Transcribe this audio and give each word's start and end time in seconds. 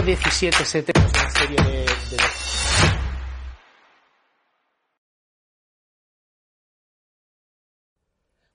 Fotografías. 0.00 0.42
El 0.42 0.50
nuevo 0.50 0.82
1770 0.82 1.00
es 1.00 1.12
una 1.12 1.30
serie 1.30 1.56
de, 1.56 1.86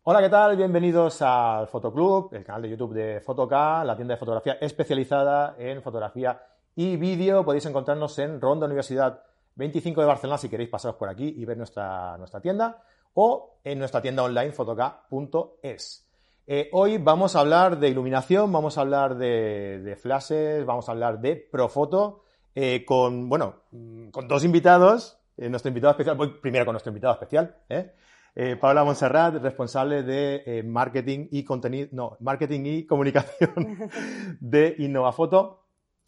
Hola, 0.07 0.21
¿qué 0.21 0.29
tal? 0.29 0.55
Bienvenidos 0.55 1.21
al 1.23 1.67
Fotoclub, 1.67 2.31
el 2.33 2.43
canal 2.43 2.61
de 2.61 2.69
YouTube 2.69 2.93
de 2.93 3.21
Fotok, 3.21 3.51
la 3.51 3.95
tienda 3.95 4.13
de 4.13 4.19
fotografía 4.19 4.53
especializada 4.61 5.55
en 5.57 5.81
fotografía 5.81 6.39
y 6.75 6.95
vídeo. 6.95 7.43
Podéis 7.43 7.65
encontrarnos 7.65 8.17
en 8.19 8.39
Ronda 8.39 8.67
Universidad 8.67 9.23
25 9.55 10.01
de 10.01 10.07
Barcelona 10.07 10.37
si 10.37 10.47
queréis 10.47 10.69
pasaros 10.69 10.97
por 10.97 11.09
aquí 11.09 11.33
y 11.37 11.43
ver 11.45 11.57
nuestra, 11.57 12.17
nuestra 12.17 12.39
tienda 12.39 12.83
o 13.15 13.59
en 13.63 13.79
nuestra 13.79 14.01
tienda 14.01 14.23
online 14.23 14.51
fotok.es. 14.51 16.04
Eh, 16.47 16.69
hoy 16.73 16.99
vamos 16.99 17.35
a 17.35 17.39
hablar 17.39 17.79
de 17.79 17.89
iluminación, 17.89 18.51
vamos 18.51 18.77
a 18.77 18.81
hablar 18.81 19.17
de, 19.17 19.79
de 19.79 19.95
flashes, 19.95 20.63
vamos 20.63 20.87
a 20.87 20.91
hablar 20.91 21.19
de 21.19 21.35
Profoto 21.35 22.21
eh, 22.53 22.85
con, 22.85 23.27
bueno, 23.29 23.63
mm, 23.71 24.09
con 24.09 24.27
dos 24.27 24.43
invitados. 24.43 25.17
Eh, 25.37 25.49
nuestro 25.49 25.69
invitado 25.69 25.91
especial, 25.91 26.15
voy 26.15 26.39
primero 26.39 26.63
con 26.63 26.73
nuestro 26.73 26.91
invitado 26.91 27.13
especial, 27.13 27.57
Paula 28.61 28.83
Montserrat, 28.83 29.35
responsable 29.41 30.03
de 30.03 30.61
marketing 30.67 31.29
y 31.31 31.43
contenido, 31.43 31.87
no, 31.93 32.17
marketing 32.19 32.61
y 32.65 32.85
comunicación 32.85 33.89
de 34.39 34.75
Innovafoto, 34.77 35.64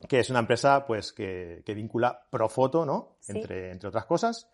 que 0.07 0.19
es 0.19 0.29
una 0.29 0.39
empresa 0.39 0.85
pues 0.85 1.11
que, 1.11 1.63
que 1.65 1.73
vincula 1.73 2.25
Profoto, 2.29 2.85
¿no? 2.85 3.15
Sí. 3.19 3.37
Entre, 3.37 3.71
entre 3.71 3.89
otras 3.89 4.05
cosas. 4.05 4.49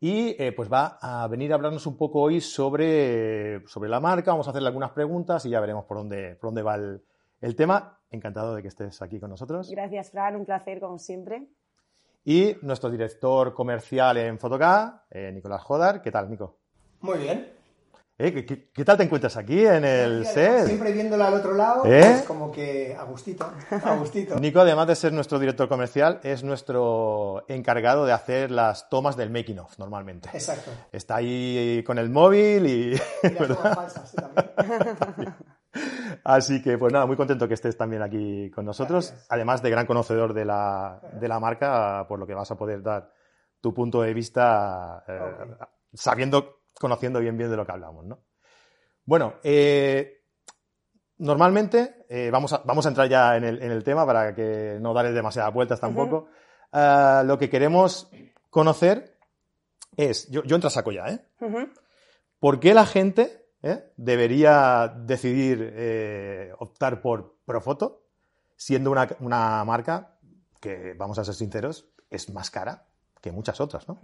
Y 0.00 0.34
eh, 0.42 0.52
pues 0.52 0.72
va 0.72 0.98
a 1.00 1.28
venir 1.28 1.52
a 1.52 1.56
hablarnos 1.56 1.86
un 1.86 1.96
poco 1.96 2.22
hoy 2.22 2.40
sobre, 2.40 3.66
sobre 3.68 3.90
la 3.90 4.00
marca. 4.00 4.32
Vamos 4.32 4.46
a 4.46 4.50
hacerle 4.50 4.68
algunas 4.68 4.92
preguntas 4.92 5.44
y 5.46 5.50
ya 5.50 5.60
veremos 5.60 5.84
por 5.84 5.98
dónde, 5.98 6.36
por 6.36 6.48
dónde 6.48 6.62
va 6.62 6.74
el, 6.76 7.02
el 7.40 7.54
tema. 7.54 7.98
Encantado 8.10 8.54
de 8.56 8.62
que 8.62 8.68
estés 8.68 9.00
aquí 9.02 9.20
con 9.20 9.30
nosotros. 9.30 9.70
Gracias, 9.70 10.10
Fran, 10.10 10.34
un 10.34 10.44
placer 10.44 10.80
como 10.80 10.98
siempre. 10.98 11.46
Y 12.24 12.56
nuestro 12.62 12.90
director 12.90 13.54
comercial 13.54 14.16
en 14.16 14.38
Fotoca, 14.38 15.04
eh, 15.10 15.30
Nicolás 15.32 15.62
Jodar. 15.62 16.02
¿Qué 16.02 16.10
tal, 16.10 16.28
Nico? 16.28 16.58
Muy 17.00 17.18
bien. 17.18 17.59
Eh, 18.22 18.34
¿qué, 18.34 18.44
qué, 18.44 18.70
qué 18.70 18.84
tal 18.84 18.98
te 18.98 19.04
encuentras 19.04 19.34
aquí 19.38 19.64
en 19.64 19.82
el 19.82 20.26
además, 20.26 20.34
set? 20.34 20.66
Siempre 20.66 20.92
viéndola 20.92 21.28
al 21.28 21.34
otro 21.34 21.54
lado, 21.54 21.86
¿Eh? 21.86 22.02
pues 22.02 22.22
como 22.24 22.52
que 22.52 22.94
a 22.94 23.04
gustito, 23.04 23.50
a 23.70 23.94
gustito. 23.98 24.38
Nico, 24.38 24.60
además 24.60 24.88
de 24.88 24.94
ser 24.94 25.14
nuestro 25.14 25.38
director 25.38 25.70
comercial, 25.70 26.20
es 26.22 26.44
nuestro 26.44 27.46
encargado 27.48 28.04
de 28.04 28.12
hacer 28.12 28.50
las 28.50 28.90
tomas 28.90 29.16
del 29.16 29.30
making 29.30 29.60
of 29.60 29.78
normalmente. 29.78 30.28
Exacto. 30.34 30.70
Está 30.92 31.16
ahí 31.16 31.82
con 31.86 31.96
el 31.96 32.10
móvil 32.10 32.66
y... 32.66 32.94
Y 33.26 33.28
las 33.38 33.48
tomas 33.48 33.74
falsas, 33.74 34.10
sí, 34.10 34.16
también. 34.18 35.34
Así 36.24 36.60
que, 36.60 36.76
pues 36.76 36.92
nada, 36.92 37.06
muy 37.06 37.16
contento 37.16 37.48
que 37.48 37.54
estés 37.54 37.78
también 37.78 38.02
aquí 38.02 38.50
con 38.50 38.66
nosotros. 38.66 39.08
Gracias. 39.08 39.26
Además 39.30 39.62
de 39.62 39.70
gran 39.70 39.86
conocedor 39.86 40.34
de 40.34 40.44
la, 40.44 41.00
de 41.18 41.26
la 41.26 41.40
marca, 41.40 42.04
por 42.06 42.18
lo 42.18 42.26
que 42.26 42.34
vas 42.34 42.50
a 42.50 42.58
poder 42.58 42.82
dar 42.82 43.14
tu 43.62 43.72
punto 43.72 44.02
de 44.02 44.12
vista 44.12 45.04
eh, 45.08 45.20
sabiendo, 45.94 46.59
conociendo 46.80 47.20
bien 47.20 47.36
bien 47.36 47.50
de 47.50 47.56
lo 47.56 47.66
que 47.66 47.72
hablamos, 47.72 48.06
¿no? 48.06 48.24
Bueno, 49.04 49.34
eh, 49.42 50.24
normalmente, 51.18 52.06
eh, 52.08 52.30
vamos, 52.32 52.52
a, 52.54 52.62
vamos 52.64 52.86
a 52.86 52.88
entrar 52.88 53.08
ya 53.08 53.36
en 53.36 53.44
el, 53.44 53.62
en 53.62 53.70
el 53.70 53.84
tema 53.84 54.06
para 54.06 54.34
que 54.34 54.78
no 54.80 54.94
darle 54.94 55.12
demasiadas 55.12 55.52
vueltas 55.52 55.78
tampoco. 55.78 56.28
Ah, 56.72 57.22
lo 57.26 57.38
que 57.38 57.50
queremos 57.50 58.10
conocer 58.48 59.18
es, 59.96 60.28
yo, 60.30 60.42
yo 60.44 60.56
entro 60.56 60.68
a 60.68 60.70
saco 60.70 60.90
ya, 60.90 61.06
¿eh? 61.08 61.20
¿Por 62.38 62.58
qué 62.58 62.72
la 62.72 62.86
gente 62.86 63.48
eh, 63.62 63.92
debería 63.96 64.88
decidir 64.88 65.72
eh, 65.74 66.52
optar 66.58 67.02
por 67.02 67.36
Profoto 67.44 68.06
siendo 68.56 68.90
una, 68.90 69.08
una 69.20 69.64
marca 69.64 70.16
que, 70.60 70.94
vamos 70.96 71.18
a 71.18 71.24
ser 71.24 71.34
sinceros, 71.34 71.90
es 72.08 72.32
más 72.32 72.50
cara 72.50 72.86
que 73.20 73.32
muchas 73.32 73.60
otras, 73.60 73.88
¿no? 73.88 73.98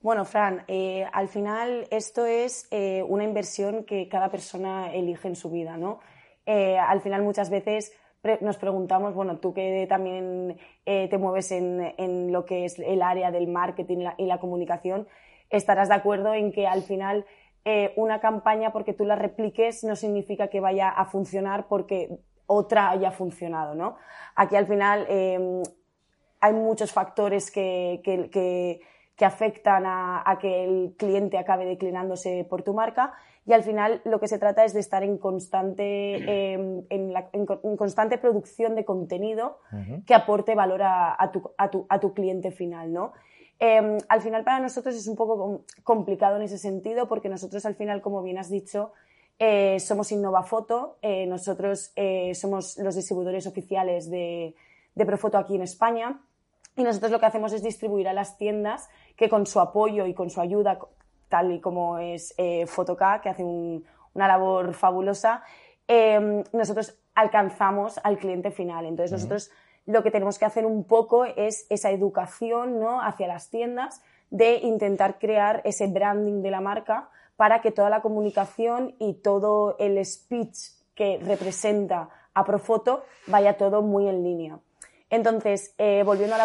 Bueno, 0.00 0.24
Fran, 0.24 0.62
eh, 0.68 1.06
al 1.12 1.28
final 1.28 1.86
esto 1.90 2.26
es 2.26 2.68
eh, 2.70 3.02
una 3.08 3.24
inversión 3.24 3.84
que 3.84 4.08
cada 4.08 4.30
persona 4.30 4.92
elige 4.94 5.26
en 5.28 5.36
su 5.36 5.50
vida, 5.50 5.76
¿no? 5.76 6.00
Eh, 6.44 6.78
al 6.78 7.00
final 7.00 7.22
muchas 7.22 7.50
veces 7.50 7.92
pre- 8.20 8.38
nos 8.40 8.56
preguntamos, 8.56 9.14
bueno, 9.14 9.38
tú 9.38 9.52
que 9.52 9.86
también 9.88 10.58
eh, 10.84 11.08
te 11.08 11.18
mueves 11.18 11.50
en, 11.50 11.94
en 11.98 12.30
lo 12.32 12.44
que 12.44 12.66
es 12.66 12.78
el 12.78 13.02
área 13.02 13.30
del 13.32 13.48
marketing 13.48 13.98
la- 13.98 14.14
y 14.18 14.26
la 14.26 14.38
comunicación, 14.38 15.08
estarás 15.50 15.88
de 15.88 15.94
acuerdo 15.94 16.34
en 16.34 16.52
que 16.52 16.66
al 16.68 16.82
final 16.82 17.24
eh, 17.64 17.92
una 17.96 18.20
campaña 18.20 18.72
porque 18.72 18.92
tú 18.92 19.04
la 19.04 19.16
repliques 19.16 19.82
no 19.82 19.96
significa 19.96 20.48
que 20.48 20.60
vaya 20.60 20.88
a 20.88 21.04
funcionar 21.06 21.66
porque 21.66 22.10
otra 22.46 22.90
haya 22.90 23.10
funcionado, 23.10 23.74
¿no? 23.74 23.96
Aquí 24.36 24.54
al 24.54 24.66
final 24.66 25.04
eh, 25.08 25.62
hay 26.40 26.52
muchos 26.52 26.92
factores 26.92 27.50
que, 27.50 28.00
que- 28.04 28.30
que- 28.30 28.80
que 29.16 29.24
afectan 29.24 29.86
a, 29.86 30.22
a 30.24 30.38
que 30.38 30.64
el 30.64 30.94
cliente 30.96 31.38
acabe 31.38 31.64
declinándose 31.64 32.46
por 32.48 32.62
tu 32.62 32.74
marca. 32.74 33.14
Y 33.46 33.52
al 33.52 33.62
final 33.62 34.02
lo 34.04 34.20
que 34.20 34.28
se 34.28 34.38
trata 34.38 34.64
es 34.64 34.74
de 34.74 34.80
estar 34.80 35.02
en 35.02 35.18
constante, 35.18 36.16
eh, 36.16 36.84
en, 36.90 37.12
la- 37.12 37.28
en 37.32 37.46
co- 37.46 37.60
en 37.62 37.76
constante 37.76 38.18
producción 38.18 38.74
de 38.74 38.84
contenido 38.84 39.58
que 40.06 40.14
aporte 40.14 40.54
valor 40.54 40.82
a, 40.82 41.14
a 41.20 41.30
tu, 41.30 41.50
a 41.56 41.70
tu- 41.70 41.86
a 41.88 41.98
tu 42.00 42.12
cliente 42.12 42.50
final, 42.50 42.92
¿no? 42.92 43.12
Eh, 43.58 43.98
al 44.08 44.20
final 44.20 44.44
para 44.44 44.60
nosotros 44.60 44.94
es 44.94 45.06
un 45.06 45.16
poco 45.16 45.38
com- 45.38 45.58
complicado 45.82 46.36
en 46.36 46.42
ese 46.42 46.58
sentido 46.58 47.08
porque 47.08 47.28
nosotros 47.30 47.64
al 47.64 47.74
final, 47.74 48.02
como 48.02 48.22
bien 48.22 48.36
has 48.36 48.50
dicho, 48.50 48.92
eh, 49.38 49.78
somos 49.80 50.12
Innovafoto, 50.12 50.98
eh, 51.00 51.26
nosotros 51.26 51.92
eh, 51.96 52.34
somos 52.34 52.76
los 52.78 52.94
distribuidores 52.96 53.46
oficiales 53.46 54.10
de, 54.10 54.54
de 54.94 55.06
Profoto 55.06 55.38
aquí 55.38 55.54
en 55.56 55.62
España. 55.62 56.20
Y 56.78 56.82
nosotros 56.84 57.10
lo 57.10 57.18
que 57.18 57.24
hacemos 57.26 57.54
es 57.54 57.62
distribuir 57.62 58.06
a 58.08 58.12
las 58.12 58.36
tiendas 58.36 58.90
que 59.16 59.28
con 59.28 59.46
su 59.46 59.60
apoyo 59.60 60.06
y 60.06 60.14
con 60.14 60.30
su 60.30 60.40
ayuda, 60.40 60.78
tal 61.28 61.52
y 61.52 61.60
como 61.60 61.98
es 61.98 62.34
eh, 62.38 62.66
Fotoca, 62.66 63.20
que 63.20 63.28
hace 63.30 63.42
un- 63.44 63.84
una 64.14 64.28
labor 64.28 64.72
fabulosa, 64.74 65.42
eh, 65.88 66.42
nosotros 66.52 66.98
alcanzamos 67.14 67.98
al 68.04 68.18
cliente 68.18 68.50
final. 68.50 68.86
Entonces 68.86 69.12
nosotros 69.12 69.50
lo 69.86 70.02
que 70.02 70.10
tenemos 70.10 70.38
que 70.38 70.44
hacer 70.44 70.66
un 70.66 70.84
poco 70.84 71.24
es 71.24 71.66
esa 71.70 71.90
educación 71.90 72.80
¿no? 72.80 73.00
hacia 73.02 73.26
las 73.28 73.50
tiendas 73.50 74.02
de 74.30 74.56
intentar 74.56 75.18
crear 75.18 75.60
ese 75.64 75.86
branding 75.86 76.42
de 76.42 76.50
la 76.50 76.60
marca 76.60 77.08
para 77.36 77.60
que 77.60 77.70
toda 77.70 77.90
la 77.90 78.02
comunicación 78.02 78.94
y 78.98 79.14
todo 79.14 79.76
el 79.78 80.04
speech 80.04 80.56
que 80.94 81.18
representa 81.22 82.08
a 82.34 82.44
Profoto 82.44 83.04
vaya 83.26 83.56
todo 83.56 83.82
muy 83.82 84.08
en 84.08 84.24
línea. 84.24 84.58
Entonces, 85.08 85.74
eh, 85.78 86.02
volviendo 86.04 86.36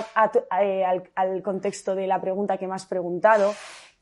eh, 0.61 0.83
al, 1.15 1.41
contexto 1.41 1.95
de 1.95 2.07
la 2.07 2.21
pregunta 2.21 2.57
que 2.57 2.67
me 2.67 2.75
has 2.75 2.85
preguntado, 2.85 3.53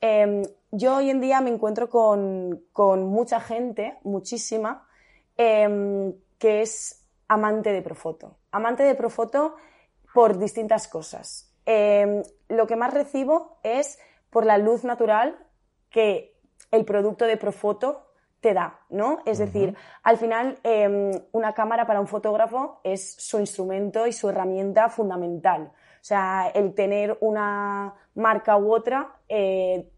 eh, 0.02 0.44
yo 0.72 0.98
hoy 0.98 1.10
en 1.10 1.22
día 1.22 1.42
me 1.42 1.50
encuentro 1.50 1.90
con, 1.90 2.62
mucha 3.06 3.40
gente, 3.40 3.98
muchísima, 4.04 4.88
eh, 5.38 6.14
que 6.38 6.62
es 6.62 7.06
amante 7.28 7.72
de 7.72 7.82
Profoto. 7.82 8.38
Amante 8.52 8.84
de 8.84 8.96
Profoto 8.96 9.56
por 10.14 10.38
distintas 10.38 10.88
cosas. 10.88 11.54
Eh, 11.66 12.24
lo 12.48 12.68
que 12.68 12.76
más 12.76 12.94
recibo 12.94 13.60
es 13.64 14.00
por 14.30 14.46
la 14.46 14.58
luz 14.58 14.84
natural 14.84 15.38
que 15.90 16.36
el 16.72 16.86
producto 16.86 17.26
de 17.26 17.38
Profoto 17.38 18.09
te 18.40 18.54
da, 18.54 18.80
¿no? 18.90 19.20
Es 19.26 19.38
decir, 19.38 19.76
al 20.04 20.18
final 20.18 20.60
eh, 20.64 21.12
una 21.32 21.54
cámara 21.54 21.86
para 21.86 22.00
un 22.00 22.08
fotógrafo 22.08 22.80
es 22.84 23.16
su 23.16 23.40
instrumento 23.40 24.08
y 24.08 24.14
su 24.14 24.30
herramienta 24.30 24.90
fundamental. 24.90 25.72
O 25.74 26.04
sea, 26.04 26.50
el 26.54 26.74
tener 26.74 27.18
una 27.20 27.94
marca 28.16 28.58
u 28.58 28.74
otra 28.74 29.16
eh, 29.28 29.92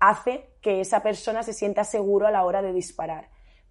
hace 0.00 0.50
que 0.62 0.80
esa 0.80 1.02
persona 1.02 1.42
se 1.42 1.52
sienta 1.52 1.84
seguro 1.84 2.26
a 2.26 2.30
la 2.30 2.44
hora 2.44 2.62
de 2.62 2.72
disparar. 2.72 3.28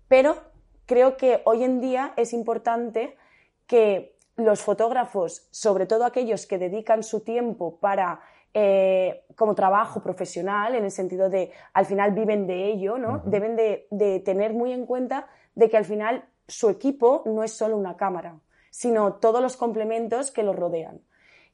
Pero 0.07 0.37
creo 0.85 1.17
que 1.17 1.41
hoy 1.45 1.63
en 1.63 1.81
día 1.81 2.13
es 2.15 2.33
importante 2.33 3.17
que 3.65 4.15
los 4.35 4.61
fotógrafos, 4.61 5.47
sobre 5.51 5.87
todo 5.87 6.05
aquellos 6.05 6.45
que 6.45 6.59
dedican 6.59 7.01
su 7.01 7.21
tiempo 7.21 7.79
para 7.79 8.21
eh, 8.59 9.23
como 9.35 9.53
trabajo 9.53 10.01
profesional, 10.01 10.73
en 10.73 10.83
el 10.83 10.89
sentido 10.89 11.29
de 11.29 11.51
al 11.73 11.85
final 11.85 12.13
viven 12.13 12.47
de 12.47 12.65
ello, 12.65 12.97
¿no? 12.97 13.21
Deben 13.23 13.55
de, 13.55 13.85
de 13.91 14.19
tener 14.21 14.55
muy 14.55 14.71
en 14.71 14.87
cuenta 14.87 15.27
de 15.53 15.69
que 15.69 15.77
al 15.77 15.85
final 15.85 16.25
su 16.47 16.67
equipo 16.67 17.21
no 17.27 17.43
es 17.43 17.51
solo 17.51 17.77
una 17.77 17.97
cámara, 17.97 18.39
sino 18.71 19.13
todos 19.13 19.43
los 19.43 19.57
complementos 19.57 20.31
que 20.31 20.41
lo 20.41 20.53
rodean. 20.53 21.01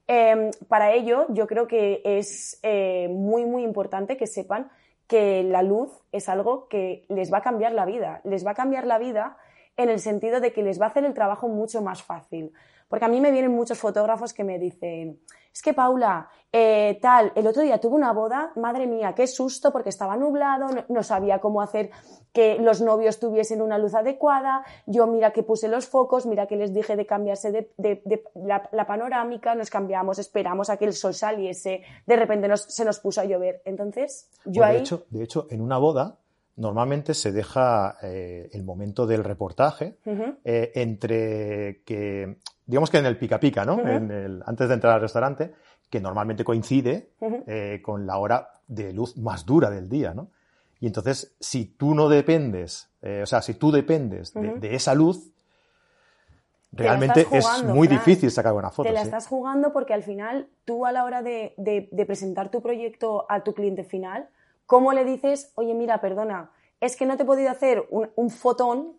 Em, 0.08 0.52
para 0.70 0.94
ello, 0.94 1.26
yo 1.28 1.46
creo 1.46 1.68
que 1.68 2.02
es 2.06 2.58
eh, 2.64 3.10
muy, 3.10 3.44
muy 3.44 3.64
importante 3.64 4.16
que 4.16 4.26
sepan 4.26 4.72
que 5.06 5.44
la 5.44 5.62
luz 5.62 5.92
es 6.14 6.30
algo 6.30 6.70
que 6.70 7.06
les 7.10 7.34
va 7.34 7.40
a 7.40 7.42
cambiar 7.42 7.74
la 7.74 7.86
vida. 7.86 8.22
Les 8.24 8.46
va 8.46 8.52
a 8.52 8.56
cambiar 8.56 8.88
la 8.88 8.98
vida 8.98 9.36
en 9.76 9.90
el 9.90 10.00
sentido 10.00 10.40
de 10.40 10.54
que 10.54 10.64
les 10.64 10.80
va 10.80 10.86
a 10.86 10.90
hacer 10.90 11.04
el 11.04 11.14
trabajo 11.14 11.50
mucho 11.50 11.82
más 11.82 12.02
fácil. 12.02 12.54
Porque 12.88 13.06
a 13.06 13.08
mí 13.08 13.22
me 13.22 13.32
vienen 13.32 13.52
muchos 13.52 13.80
fotógrafos 13.80 14.34
que 14.34 14.44
me 14.44 14.60
dicen, 14.60 15.20
es 15.54 15.62
que 15.62 15.74
Paula, 15.74 16.30
eh, 16.52 16.98
tal, 17.02 17.32
el 17.36 17.46
otro 17.46 17.62
día 17.62 17.80
tuve 17.80 17.96
una 17.96 18.12
boda, 18.12 18.52
madre 18.56 18.88
mía, 18.88 19.14
qué 19.16 19.28
susto 19.28 19.72
porque 19.72 19.90
estaba 19.90 20.18
nublado, 20.18 20.68
no, 20.90 21.04
sabía 21.04 21.40
cómo 21.40 21.62
hacer 21.62 21.92
que 22.32 22.58
los 22.58 22.82
novios 22.82 23.20
tuviesen 23.20 23.62
una 23.62 23.78
luz 23.78 23.94
adecuada, 23.94 24.64
yo 24.88 25.06
mira 25.06 25.32
que 25.32 25.44
puse 25.44 25.68
los 25.68 25.88
focos, 25.88 26.26
mira 26.26 26.48
que 26.48 26.56
les 26.56 26.74
dije 26.74 26.96
de 26.96 27.06
cambiarse 27.06 27.52
de, 27.52 28.24
la, 28.36 28.88
panorámica, 28.88 29.54
nos 29.54 29.70
cambiamos, 29.70 30.18
esperamos 30.18 30.70
a 30.72 30.78
que 30.78 30.86
el 30.86 30.94
sol 30.94 31.14
saliese, 31.14 31.84
de 32.06 32.16
repente 32.16 32.50
se 32.58 32.84
nos 32.84 33.00
puso 33.00 33.22
a 33.22 33.26
llover. 33.26 33.62
Entonces, 33.66 34.30
yo 34.46 34.62
Pues 34.62 34.70
ahí... 34.70 34.76
de, 34.78 34.82
hecho, 34.82 35.06
de 35.10 35.24
hecho, 35.24 35.48
en 35.52 35.62
una 35.62 35.78
boda 35.78 36.18
normalmente 36.56 37.14
se 37.14 37.32
deja 37.32 37.98
eh, 38.02 38.50
el 38.54 38.64
momento 38.64 39.08
del 39.08 39.24
reportaje 39.24 39.98
eh, 40.44 40.72
entre 40.76 41.82
que, 41.84 42.38
digamos 42.66 42.90
que 42.90 42.98
en 42.98 43.06
el 43.06 43.18
pica 43.18 43.40
pica, 43.40 43.66
¿no? 43.66 43.80
En 43.88 44.10
el- 44.12 44.44
antes 44.46 44.68
de 44.68 44.74
entrar 44.76 44.94
al 44.94 45.02
restaurante, 45.02 45.54
que 45.90 46.00
normalmente 46.00 46.44
coincide 46.44 47.10
eh, 47.48 47.82
con 47.84 48.06
la 48.08 48.18
hora 48.18 48.50
de 48.68 48.94
luz 48.94 49.18
más 49.18 49.46
dura 49.46 49.70
del 49.70 49.90
día, 49.90 50.14
¿no? 50.14 50.30
Y 50.80 50.88
entonces, 50.88 51.36
si 51.40 51.66
tú 51.66 51.94
no 51.96 52.10
dependes, 52.10 52.90
eh, 53.02 53.22
o 53.24 53.26
sea, 53.26 53.42
si 53.42 53.54
tú 53.54 53.72
dependes 53.72 54.34
de, 54.34 54.52
de 54.60 54.76
esa 54.76 54.94
luz, 54.96 55.32
realmente 56.72 57.28
es 57.32 57.64
muy 57.64 57.88
difícil 57.88 58.32
sacar 58.32 58.54
buena 58.54 58.70
foto. 58.72 58.88
Te 58.88 58.94
la 58.94 59.02
sí. 59.02 59.08
estás 59.08 59.28
jugando 59.28 59.72
porque 59.74 59.94
al 59.94 60.04
final 60.04 60.48
tú 60.66 60.86
a 60.86 60.92
la 60.92 61.04
hora 61.04 61.22
de, 61.22 61.54
de- 61.58 61.88
de 61.92 62.06
presentar 62.06 62.50
tu 62.50 62.62
proyecto 62.62 63.26
a 63.30 63.44
tu 63.44 63.54
cliente 63.54 63.84
final, 63.84 64.30
¿cómo 64.66 64.94
le 64.94 65.06
dices, 65.06 65.52
oye, 65.56 65.74
mira, 65.74 66.02
perdona, 66.02 66.52
es 66.82 66.96
que 66.98 67.06
no 67.06 67.16
te 67.16 67.24
he 67.24 67.26
podido 67.26 67.50
hacer 67.50 67.86
un, 67.92 68.10
un 68.16 68.30
fotón, 68.30 68.94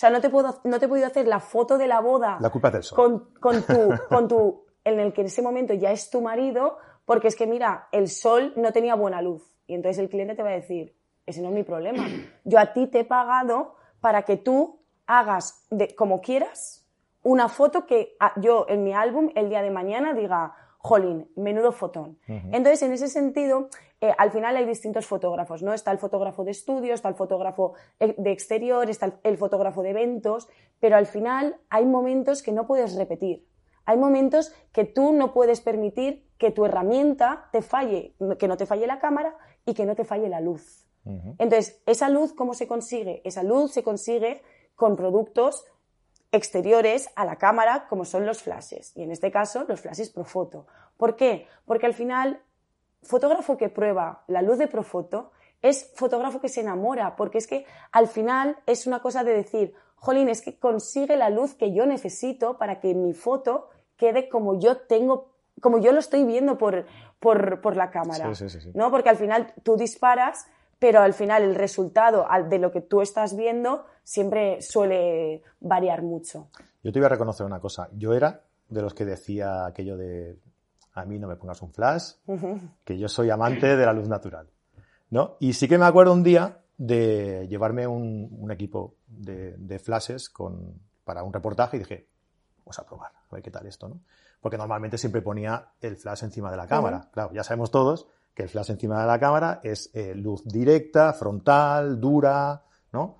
sea, 0.00 0.10
no 0.10 0.20
te, 0.20 0.30
puedo, 0.30 0.60
no 0.64 0.78
te 0.78 0.86
he 0.86 0.88
podido 0.88 1.06
hacer 1.06 1.26
la 1.28 1.40
foto 1.40 1.76
de 1.76 1.86
la 1.86 2.00
boda 2.00 2.38
La 2.40 2.50
culpa 2.50 2.68
es 2.68 2.74
del 2.74 2.82
sol. 2.82 2.96
con, 2.96 3.34
con 3.40 3.62
tu, 3.62 3.94
con 4.08 4.28
tu, 4.28 4.64
en 4.84 4.98
el 4.98 5.12
que 5.12 5.20
en 5.20 5.26
ese 5.26 5.42
momento 5.42 5.74
ya 5.74 5.90
es 5.90 6.08
tu 6.10 6.20
marido, 6.22 6.78
porque 7.04 7.28
es 7.28 7.36
que 7.36 7.46
mira, 7.46 7.88
el 7.92 8.08
sol 8.08 8.52
no 8.56 8.72
tenía 8.72 8.94
buena 8.94 9.20
luz. 9.20 9.42
Y 9.66 9.74
entonces 9.74 9.98
el 9.98 10.08
cliente 10.08 10.34
te 10.34 10.42
va 10.42 10.50
a 10.50 10.54
decir, 10.54 10.96
ese 11.26 11.42
no 11.42 11.48
es 11.48 11.54
mi 11.54 11.62
problema. 11.62 12.06
Yo 12.44 12.58
a 12.58 12.72
ti 12.72 12.86
te 12.86 13.00
he 13.00 13.04
pagado 13.04 13.76
para 14.00 14.22
que 14.22 14.36
tú 14.36 14.80
hagas 15.06 15.66
de, 15.70 15.94
como 15.94 16.20
quieras 16.20 16.80
una 17.22 17.48
foto 17.48 17.86
que 17.86 18.16
ah, 18.20 18.32
yo 18.36 18.66
en 18.68 18.82
mi 18.82 18.94
álbum 18.94 19.30
el 19.34 19.48
día 19.48 19.62
de 19.62 19.70
mañana 19.70 20.14
diga, 20.14 20.54
jolín, 20.82 21.30
menudo 21.36 21.72
fotón. 21.72 22.18
Entonces, 22.26 22.82
en 22.82 22.92
ese 22.92 23.08
sentido, 23.08 23.68
eh, 24.00 24.12
al 24.16 24.30
final 24.30 24.56
hay 24.56 24.64
distintos 24.64 25.06
fotógrafos, 25.06 25.62
¿no? 25.62 25.74
Está 25.74 25.92
el 25.92 25.98
fotógrafo 25.98 26.42
de 26.42 26.52
estudio, 26.52 26.94
está 26.94 27.08
el 27.10 27.14
fotógrafo 27.14 27.74
eh, 27.98 28.14
de 28.16 28.32
exterior, 28.32 28.88
está 28.88 29.06
el, 29.06 29.14
el 29.22 29.36
fotógrafo 29.36 29.82
de 29.82 29.90
eventos, 29.90 30.48
pero 30.78 30.96
al 30.96 31.06
final 31.06 31.56
hay 31.68 31.84
momentos 31.84 32.42
que 32.42 32.52
no 32.52 32.66
puedes 32.66 32.96
repetir. 32.96 33.46
Hay 33.84 33.98
momentos 33.98 34.54
que 34.72 34.84
tú 34.84 35.12
no 35.12 35.34
puedes 35.34 35.60
permitir 35.60 36.26
que 36.38 36.50
tu 36.50 36.64
herramienta 36.64 37.48
te 37.52 37.60
falle, 37.60 38.14
que 38.38 38.48
no 38.48 38.56
te 38.56 38.64
falle 38.64 38.86
la 38.86 38.98
cámara 38.98 39.36
y 39.66 39.74
que 39.74 39.84
no 39.84 39.94
te 39.94 40.04
falle 40.04 40.28
la 40.28 40.40
luz. 40.40 40.86
Entonces, 41.38 41.82
¿esa 41.86 42.08
luz 42.08 42.32
cómo 42.34 42.54
se 42.54 42.66
consigue? 42.66 43.20
Esa 43.24 43.42
luz 43.42 43.72
se 43.72 43.82
consigue 43.82 44.42
con 44.76 44.96
productos 44.96 45.64
exteriores 46.32 47.10
a 47.16 47.24
la 47.24 47.36
cámara, 47.36 47.86
como 47.88 48.04
son 48.04 48.26
los 48.26 48.42
flashes. 48.42 48.96
Y 48.96 49.02
en 49.02 49.10
este 49.10 49.30
caso, 49.30 49.64
los 49.68 49.80
flashes 49.80 50.10
Profoto. 50.10 50.66
¿Por 50.96 51.16
qué? 51.16 51.46
Porque 51.64 51.86
al 51.86 51.94
final, 51.94 52.42
fotógrafo 53.02 53.56
que 53.56 53.68
prueba 53.68 54.24
la 54.28 54.42
luz 54.42 54.58
de 54.58 54.68
Profoto 54.68 55.32
es 55.62 55.92
fotógrafo 55.94 56.40
que 56.40 56.48
se 56.48 56.60
enamora, 56.60 57.16
porque 57.16 57.38
es 57.38 57.46
que 57.46 57.66
al 57.92 58.08
final 58.08 58.56
es 58.66 58.86
una 58.86 59.00
cosa 59.00 59.24
de 59.24 59.34
decir, 59.34 59.74
jolín, 59.96 60.28
es 60.28 60.40
que 60.40 60.58
consigue 60.58 61.16
la 61.16 61.30
luz 61.30 61.54
que 61.54 61.72
yo 61.72 61.86
necesito 61.86 62.56
para 62.58 62.80
que 62.80 62.94
mi 62.94 63.12
foto 63.12 63.68
quede 63.96 64.28
como 64.28 64.58
yo 64.58 64.78
tengo, 64.78 65.34
como 65.60 65.78
yo 65.78 65.92
lo 65.92 65.98
estoy 65.98 66.24
viendo 66.24 66.56
por, 66.56 66.86
por, 67.18 67.60
por 67.60 67.76
la 67.76 67.90
cámara. 67.90 68.34
Sí, 68.34 68.48
sí, 68.48 68.60
sí. 68.60 68.70
¿no? 68.74 68.90
Porque 68.90 69.10
al 69.10 69.16
final 69.16 69.52
tú 69.62 69.76
disparas, 69.76 70.46
pero 70.80 71.00
al 71.00 71.14
final 71.14 71.44
el 71.44 71.54
resultado 71.54 72.26
de 72.48 72.58
lo 72.58 72.72
que 72.72 72.80
tú 72.80 73.02
estás 73.02 73.36
viendo 73.36 73.84
siempre 74.02 74.60
suele 74.60 75.42
variar 75.60 76.02
mucho. 76.02 76.48
Yo 76.82 76.90
te 76.90 76.98
voy 76.98 77.06
a 77.06 77.10
reconocer 77.10 77.46
una 77.46 77.60
cosa. 77.60 77.88
Yo 77.92 78.14
era 78.14 78.40
de 78.68 78.82
los 78.82 78.94
que 78.94 79.04
decía 79.04 79.66
aquello 79.66 79.96
de 79.96 80.36
a 80.94 81.04
mí 81.04 81.20
no 81.20 81.28
me 81.28 81.36
pongas 81.36 81.62
un 81.62 81.72
flash, 81.72 82.14
que 82.84 82.98
yo 82.98 83.08
soy 83.08 83.30
amante 83.30 83.76
de 83.76 83.86
la 83.86 83.92
luz 83.92 84.08
natural. 84.08 84.48
¿no? 85.10 85.36
Y 85.38 85.52
sí 85.52 85.68
que 85.68 85.78
me 85.78 85.84
acuerdo 85.84 86.12
un 86.12 86.22
día 86.22 86.58
de 86.78 87.46
llevarme 87.48 87.86
un, 87.86 88.28
un 88.32 88.50
equipo 88.50 88.94
de, 89.06 89.56
de 89.58 89.78
flashes 89.78 90.30
con, 90.30 90.80
para 91.04 91.22
un 91.22 91.32
reportaje 91.32 91.76
y 91.76 91.80
dije, 91.80 92.08
vamos 92.60 92.78
a 92.78 92.86
probar, 92.86 93.12
a 93.12 93.34
ver 93.34 93.42
qué 93.42 93.50
tal 93.50 93.66
esto, 93.66 93.88
¿no? 93.88 94.00
Porque 94.40 94.56
normalmente 94.56 94.96
siempre 94.96 95.20
ponía 95.20 95.72
el 95.82 95.96
flash 95.96 96.24
encima 96.24 96.50
de 96.50 96.56
la 96.56 96.66
cámara. 96.66 97.10
Claro, 97.12 97.30
ya 97.34 97.44
sabemos 97.44 97.70
todos 97.70 98.08
que 98.34 98.44
el 98.44 98.48
flash 98.48 98.70
encima 98.70 99.00
de 99.00 99.06
la 99.06 99.18
cámara 99.18 99.60
es 99.62 99.90
eh, 99.94 100.14
luz 100.14 100.44
directa, 100.44 101.12
frontal, 101.12 102.00
dura, 102.00 102.62
¿no? 102.92 103.18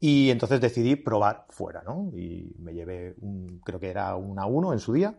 Y 0.00 0.30
entonces 0.30 0.60
decidí 0.60 0.96
probar 0.96 1.46
fuera, 1.50 1.82
¿no? 1.82 2.10
Y 2.14 2.54
me 2.58 2.74
llevé, 2.74 3.14
un, 3.20 3.60
creo 3.64 3.80
que 3.80 3.90
era 3.90 4.14
un 4.16 4.38
A1 4.38 4.72
en 4.72 4.78
su 4.78 4.92
día, 4.92 5.14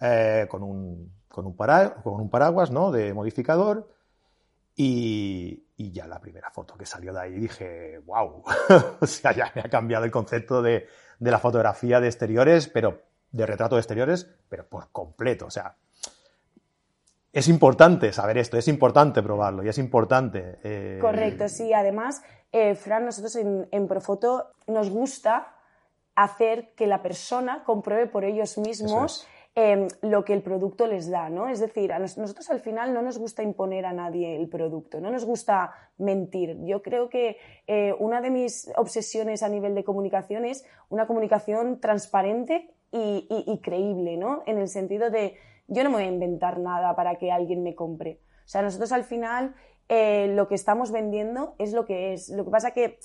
eh, 0.00 0.46
con, 0.48 0.62
un, 0.62 1.12
con, 1.28 1.46
un 1.46 1.56
para- 1.56 1.94
con 1.96 2.20
un 2.20 2.30
paraguas, 2.30 2.70
¿no? 2.70 2.90
De 2.92 3.12
modificador. 3.14 3.88
Y, 4.76 5.66
y 5.76 5.90
ya 5.92 6.06
la 6.06 6.20
primera 6.20 6.50
foto 6.50 6.76
que 6.76 6.86
salió 6.86 7.12
de 7.12 7.20
ahí 7.20 7.34
dije, 7.38 7.98
wow, 8.06 8.42
o 9.00 9.06
sea, 9.06 9.32
ya 9.32 9.52
me 9.54 9.62
ha 9.62 9.68
cambiado 9.68 10.04
el 10.04 10.10
concepto 10.10 10.62
de, 10.62 10.86
de 11.18 11.30
la 11.30 11.38
fotografía 11.38 12.00
de 12.00 12.06
exteriores, 12.06 12.68
pero 12.68 13.02
de 13.30 13.46
retrato 13.46 13.74
de 13.76 13.80
exteriores, 13.80 14.26
pero 14.48 14.66
por 14.68 14.90
completo. 14.90 15.46
O 15.46 15.50
sea, 15.50 15.76
es 17.32 17.48
importante 17.48 18.12
saber 18.12 18.38
esto, 18.38 18.56
es 18.58 18.68
importante 18.68 19.22
probarlo 19.22 19.62
y 19.64 19.68
es 19.68 19.78
importante. 19.78 20.58
eh, 20.64 20.98
Correcto, 21.00 21.48
sí. 21.48 21.72
Además, 21.72 22.22
eh, 22.52 22.74
Fran, 22.74 23.04
nosotros 23.04 23.36
en, 23.36 23.68
en 23.70 23.86
Profoto 23.86 24.46
nos 24.66 24.90
gusta 24.90 25.54
hacer 26.16 26.72
que 26.74 26.86
la 26.86 27.02
persona 27.02 27.62
compruebe 27.64 28.06
por 28.06 28.24
ellos 28.24 28.58
mismos 28.58 29.26
eh, 29.54 29.88
lo 30.02 30.24
que 30.24 30.32
el 30.32 30.42
producto 30.42 30.86
les 30.86 31.10
da, 31.10 31.28
¿no? 31.28 31.48
Es 31.48 31.58
decir, 31.60 31.92
a 31.92 31.98
nos- 31.98 32.18
nosotros 32.18 32.48
al 32.50 32.60
final 32.60 32.92
no 32.94 33.02
nos 33.02 33.18
gusta 33.18 33.42
imponer 33.42 33.84
a 33.86 33.92
nadie 33.92 34.36
el 34.36 34.48
producto, 34.48 35.00
no 35.00 35.10
nos 35.10 35.24
gusta 35.24 35.72
mentir. 35.98 36.56
Yo 36.64 36.82
creo 36.82 37.08
que 37.08 37.36
una 37.98 38.20
de 38.20 38.30
mis 38.30 38.70
obsesiones 38.76 39.42
a 39.42 39.48
nivel 39.48 39.74
de 39.74 39.82
comunicación 39.84 40.44
es 40.44 40.64
una 40.88 41.06
comunicación 41.06 41.80
transparente 41.80 42.70
y, 42.92 43.26
y- 43.30 43.52
y 43.52 43.58
creíble, 43.60 44.16
¿no? 44.16 44.42
En 44.46 44.58
el 44.58 44.68
sentido 44.68 45.10
de 45.10 45.36
yo 45.70 45.82
no 45.84 45.90
me 45.90 45.96
voy 45.96 46.04
a 46.04 46.08
inventar 46.08 46.58
nada 46.58 46.94
para 46.94 47.16
que 47.16 47.32
alguien 47.32 47.62
me 47.62 47.74
compre. 47.74 48.20
O 48.44 48.48
sea, 48.48 48.60
nosotros 48.60 48.92
al 48.92 49.04
final 49.04 49.54
eh, 49.88 50.28
lo 50.34 50.48
que 50.48 50.56
estamos 50.56 50.90
vendiendo 50.90 51.54
es 51.58 51.72
lo 51.72 51.86
que 51.86 52.12
es. 52.12 52.28
Lo 52.28 52.44
que 52.44 52.50
pasa 52.50 52.72
que, 52.72 52.98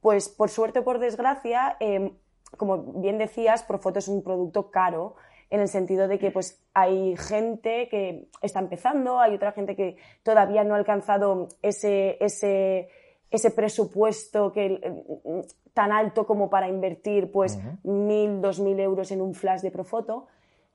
pues 0.00 0.28
por 0.28 0.48
suerte 0.48 0.78
o 0.78 0.84
por 0.84 0.98
desgracia, 0.98 1.76
eh, 1.80 2.12
como 2.56 2.78
bien 3.00 3.18
decías, 3.18 3.62
Profoto 3.64 3.98
es 3.98 4.08
un 4.08 4.22
producto 4.22 4.70
caro 4.70 5.16
en 5.50 5.60
el 5.60 5.68
sentido 5.68 6.08
de 6.08 6.18
que 6.18 6.30
pues 6.30 6.64
hay 6.72 7.16
gente 7.16 7.88
que 7.90 8.28
está 8.40 8.60
empezando, 8.60 9.20
hay 9.20 9.34
otra 9.34 9.52
gente 9.52 9.76
que 9.76 9.96
todavía 10.22 10.64
no 10.64 10.74
ha 10.74 10.78
alcanzado 10.78 11.48
ese, 11.60 12.16
ese, 12.24 12.88
ese 13.30 13.50
presupuesto 13.50 14.50
que, 14.50 14.66
eh, 14.66 15.42
tan 15.74 15.92
alto 15.92 16.26
como 16.26 16.48
para 16.48 16.68
invertir 16.68 17.30
pues 17.30 17.58
mil, 17.82 18.40
dos 18.40 18.60
mil 18.60 18.78
euros 18.80 19.10
en 19.10 19.20
un 19.20 19.34
flash 19.34 19.60
de 19.60 19.70
Profoto. 19.70 20.26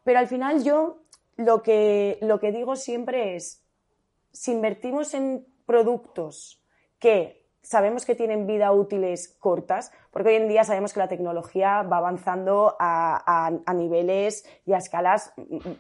Pero 0.03 0.19
al 0.19 0.27
final 0.27 0.63
yo 0.63 0.99
lo 1.37 1.63
que, 1.63 2.17
lo 2.21 2.39
que 2.39 2.51
digo 2.51 2.75
siempre 2.75 3.35
es, 3.35 3.63
si 4.31 4.51
invertimos 4.51 5.13
en 5.13 5.45
productos 5.65 6.61
que 6.99 7.45
sabemos 7.61 8.05
que 8.05 8.15
tienen 8.15 8.47
vida 8.47 8.71
útiles 8.71 9.35
cortas, 9.39 9.91
porque 10.11 10.29
hoy 10.29 10.35
en 10.35 10.47
día 10.47 10.63
sabemos 10.63 10.93
que 10.93 10.99
la 10.99 11.09
tecnología 11.09 11.81
va 11.83 11.97
avanzando 11.97 12.75
a, 12.79 13.47
a- 13.47 13.59
a 13.65 13.73
niveles 13.73 14.45
y 14.65 14.73
a 14.73 14.77
escalas 14.77 15.33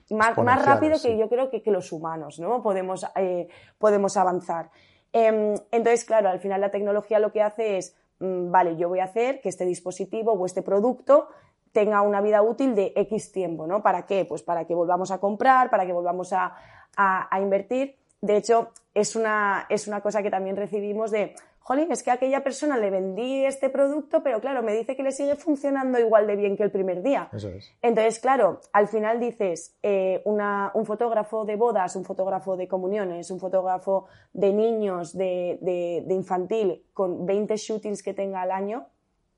más, 0.09 0.37
más 0.37 0.65
rápido 0.65 0.99
que 1.01 1.17
yo 1.17 1.29
creo 1.29 1.49
que, 1.49 1.61
que 1.61 1.71
los 1.71 1.91
humanos, 1.91 2.39
¿no? 2.39 2.61
Podemos, 2.61 3.05
eh, 3.15 3.47
podemos 3.77 4.17
avanzar. 4.17 4.69
Em, 5.13 5.55
entonces, 5.71 6.03
claro, 6.03 6.27
al 6.29 6.39
final 6.39 6.59
la 6.61 6.71
tecnología 6.71 7.19
lo 7.19 7.31
que 7.31 7.41
hace 7.41 7.77
es, 7.77 7.95
mm, 8.19 8.51
vale, 8.51 8.75
yo 8.75 8.89
voy 8.89 8.99
a 8.99 9.05
hacer 9.05 9.39
que 9.39 9.47
este 9.49 9.65
dispositivo 9.65 10.33
o 10.33 10.45
este 10.45 10.61
producto 10.61 11.29
tenga 11.71 12.01
una 12.01 12.21
vida 12.21 12.41
útil 12.41 12.75
de 12.75 12.93
X 12.95 13.31
tiempo, 13.31 13.67
¿no? 13.67 13.81
¿Para 13.83 14.05
qué? 14.05 14.25
Pues 14.25 14.43
para 14.43 14.65
que 14.65 14.75
volvamos 14.75 15.11
a 15.11 15.19
comprar, 15.19 15.69
para 15.69 15.85
que 15.85 15.93
volvamos 15.93 16.33
a, 16.33 16.53
a, 16.95 17.35
a 17.35 17.41
invertir. 17.41 17.95
De 18.21 18.35
hecho, 18.37 18.69
es 18.93 19.15
una, 19.15 19.65
es 19.69 19.87
una 19.87 20.01
cosa 20.01 20.23
que 20.23 20.31
también 20.31 20.55
recibimos 20.55 21.11
de, 21.11 21.35
jolín, 21.59 21.91
es 21.91 22.01
que 22.01 22.09
a 22.09 22.13
aquella 22.13 22.43
persona 22.43 22.77
le 22.77 22.89
vendí 22.89 23.45
este 23.45 23.69
producto, 23.69 24.23
pero 24.23 24.39
claro, 24.39 24.63
me 24.63 24.71
dice 24.73 24.95
que 24.95 25.03
le 25.03 25.11
sigue 25.11 25.35
funcionando 25.35 25.99
igual 25.99 26.25
de 26.25 26.35
bien 26.37 26.55
que 26.55 26.63
el 26.63 26.71
primer 26.71 27.03
día. 27.03 27.29
Eso 27.33 27.49
es. 27.49 27.71
Entonces, 27.81 28.19
claro, 28.19 28.61
al 28.71 28.87
final 28.87 29.19
dices, 29.19 29.77
eh, 29.83 30.21
una- 30.25 30.71
un 30.73 30.85
fotógrafo 30.85 31.43
de 31.45 31.57
bodas, 31.57 31.95
un 31.97 32.05
fotógrafo 32.05 32.55
de 32.55 32.67
comuniones, 32.69 33.29
un 33.31 33.39
fotógrafo 33.39 34.05
de 34.33 34.53
niños, 34.53 35.15
de, 35.15 35.59
de- 35.61 36.03
de 36.07 36.13
infantil, 36.15 36.85
con 36.93 37.25
20 37.25 37.55
shootings 37.57 38.01
que 38.01 38.13
tenga 38.13 38.41
al 38.41 38.51
año, 38.51 38.87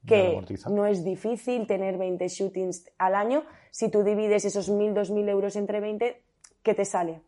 que 0.05 0.41
no 0.69 0.85
es 0.85 1.03
difícil 1.03 1.67
tener 1.67 1.97
20 1.97 2.27
shootings 2.27 2.89
al 2.97 3.15
año. 3.15 3.43
Si 3.71 3.89
tú 3.89 4.03
divides 4.03 4.45
esos 4.45 4.71
1.000, 4.71 4.93
2.000 4.93 5.29
euros 5.29 5.55
entre 5.55 5.79
20, 5.79 6.21
¿qué 6.63 6.73
te 6.73 6.85
sale? 6.85 7.21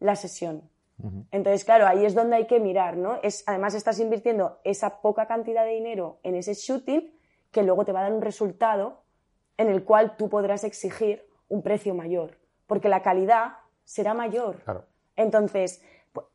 La 0.00 0.16
sesión. 0.16 0.68
Entonces, 1.32 1.64
claro, 1.64 1.86
ahí 1.86 2.04
es 2.04 2.14
donde 2.14 2.36
hay 2.36 2.46
que 2.46 2.60
mirar, 2.60 2.96
¿no? 2.96 3.18
Es, 3.22 3.42
además, 3.46 3.74
estás 3.74 3.98
invirtiendo 3.98 4.60
esa 4.64 5.00
poca 5.00 5.26
cantidad 5.26 5.64
de 5.64 5.72
dinero 5.72 6.18
en 6.22 6.36
ese 6.36 6.54
shooting 6.54 7.12
que 7.50 7.62
luego 7.62 7.84
te 7.84 7.92
va 7.92 8.00
a 8.00 8.02
dar 8.04 8.12
un 8.12 8.22
resultado 8.22 9.02
en 9.56 9.68
el 9.68 9.84
cual 9.84 10.16
tú 10.16 10.28
podrás 10.28 10.64
exigir 10.64 11.26
un 11.48 11.62
precio 11.62 11.94
mayor, 11.94 12.38
porque 12.66 12.88
la 12.88 13.02
calidad 13.02 13.54
será 13.84 14.14
mayor. 14.14 14.60
Claro. 14.64 14.84
Entonces, 15.16 15.82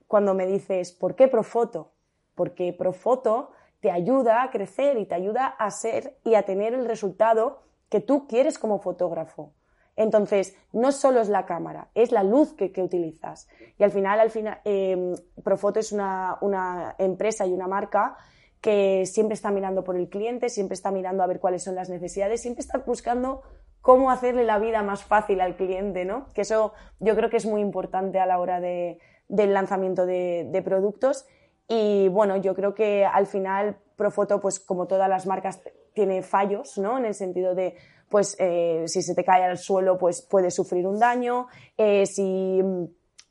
cuando 0.08 0.34
me 0.34 0.46
dices, 0.46 0.92
¿por 0.92 1.16
qué 1.16 1.28
Profoto? 1.28 1.92
Porque 2.36 2.74
Profoto 2.74 3.52
te 3.80 3.92
ayuda 3.92 4.44
a 4.44 4.52
crecer 4.52 4.98
y 4.98 5.06
te 5.06 5.16
ayuda 5.16 5.48
a 5.48 5.72
ser 5.72 6.18
y 6.24 6.36
a 6.36 6.44
tener 6.44 6.74
el 6.74 6.86
resultado 6.86 7.60
que 7.90 8.02
tú 8.02 8.28
quieres 8.28 8.60
como 8.60 8.80
fotógrafo. 8.80 9.54
Entonces, 9.96 10.56
no 10.72 10.92
solo 10.92 11.20
es 11.20 11.28
la 11.28 11.46
cámara, 11.46 11.90
es 11.94 12.12
la 12.12 12.24
luz 12.24 12.54
que, 12.54 12.72
utilizas. 12.82 13.50
Y 13.78 13.84
al 13.84 13.92
final, 13.92 14.20
al 14.20 14.32
final 14.32 14.60
eh, 14.64 15.14
Profoto 15.44 15.80
es 15.80 15.92
una, 15.92 16.38
una 16.42 16.96
empresa 16.98 17.46
y 17.46 17.52
una 17.52 17.68
marca 17.68 18.16
que 18.62 19.06
siempre 19.06 19.34
está 19.34 19.52
mirando 19.52 19.84
por 19.84 19.98
el 19.98 20.08
cliente, 20.10 20.50
siempre 20.50 20.76
está 20.76 20.92
mirando 20.92 21.24
a 21.24 21.28
ver 21.28 21.40
cuáles 21.40 21.64
son 21.64 21.76
las 21.76 21.90
necesidades, 21.90 22.42
siempre 22.42 22.62
está 22.62 22.78
buscando 22.80 23.42
cómo 23.82 24.12
hacerle 24.12 24.44
la 24.44 24.60
vida 24.60 24.84
más 24.84 25.04
fácil 25.04 25.42
al 25.42 25.56
cliente, 25.56 26.06
¿no? 26.06 26.28
Que 26.34 26.42
eso 26.42 26.74
yo 27.00 27.16
creo 27.16 27.30
que 27.30 27.38
es 27.38 27.46
muy 27.46 27.62
importante 27.62 28.20
a 28.20 28.26
la 28.26 28.40
hora 28.40 28.60
de- 28.60 29.00
del 29.28 29.54
lanzamiento 29.54 30.06
de 30.06 30.62
productos. 30.64 31.26
Y 31.70 32.10
bueno, 32.10 32.36
yo 32.38 32.54
creo 32.56 32.74
que 32.74 33.06
al 33.06 33.26
final 33.28 33.78
Profoto, 33.96 34.40
pues 34.42 34.60
como 34.60 34.88
todas 34.88 35.08
las 35.08 35.26
marcas, 35.28 35.62
tiene 35.94 36.24
fallos, 36.24 36.78
¿no? 36.78 36.98
En 36.98 37.06
el 37.06 37.14
sentido 37.14 37.54
de, 37.56 37.76
pues 38.10 38.36
eh, 38.40 38.84
si 38.88 39.02
se 39.02 39.14
te 39.14 39.24
cae 39.24 39.44
al 39.44 39.58
suelo, 39.58 39.98
pues 39.98 40.22
puedes 40.30 40.56
sufrir 40.56 40.86
un 40.88 41.00
daño. 41.00 41.48
Eh, 41.78 42.06
si 42.06 42.62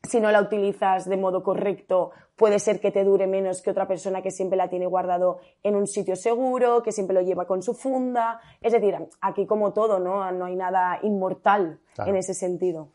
si 0.09 0.21
no 0.21 0.31
la 0.31 0.41
utilizas 0.41 1.07
de 1.09 1.17
modo 1.17 1.43
correcto, 1.43 2.13
puede 2.37 2.61
ser 2.61 2.81
que 2.81 2.93
te 2.93 3.03
dure 3.03 3.27
menos 3.27 3.61
que 3.61 3.71
otra 3.71 3.89
persona 3.89 4.23
que 4.23 4.31
siempre 4.31 4.57
la 4.57 4.69
tiene 4.69 4.87
guardado 4.87 5.39
en 5.65 5.75
un 5.75 5.89
sitio 5.89 6.15
seguro, 6.15 6.83
que 6.85 6.93
siempre 6.93 7.15
lo 7.15 7.21
lleva 7.23 7.47
con 7.47 7.63
su 7.63 7.75
funda. 7.75 8.41
Es 8.61 8.73
decir, 8.73 8.95
aquí 9.21 9.45
como 9.47 9.73
todo, 9.73 9.99
¿no? 9.99 10.31
No 10.31 10.45
hay 10.45 10.55
nada 10.55 11.01
inmortal 11.03 11.81
Claro. 11.95 12.11
en 12.13 12.17
ese 12.17 12.33
sentido. 12.33 12.91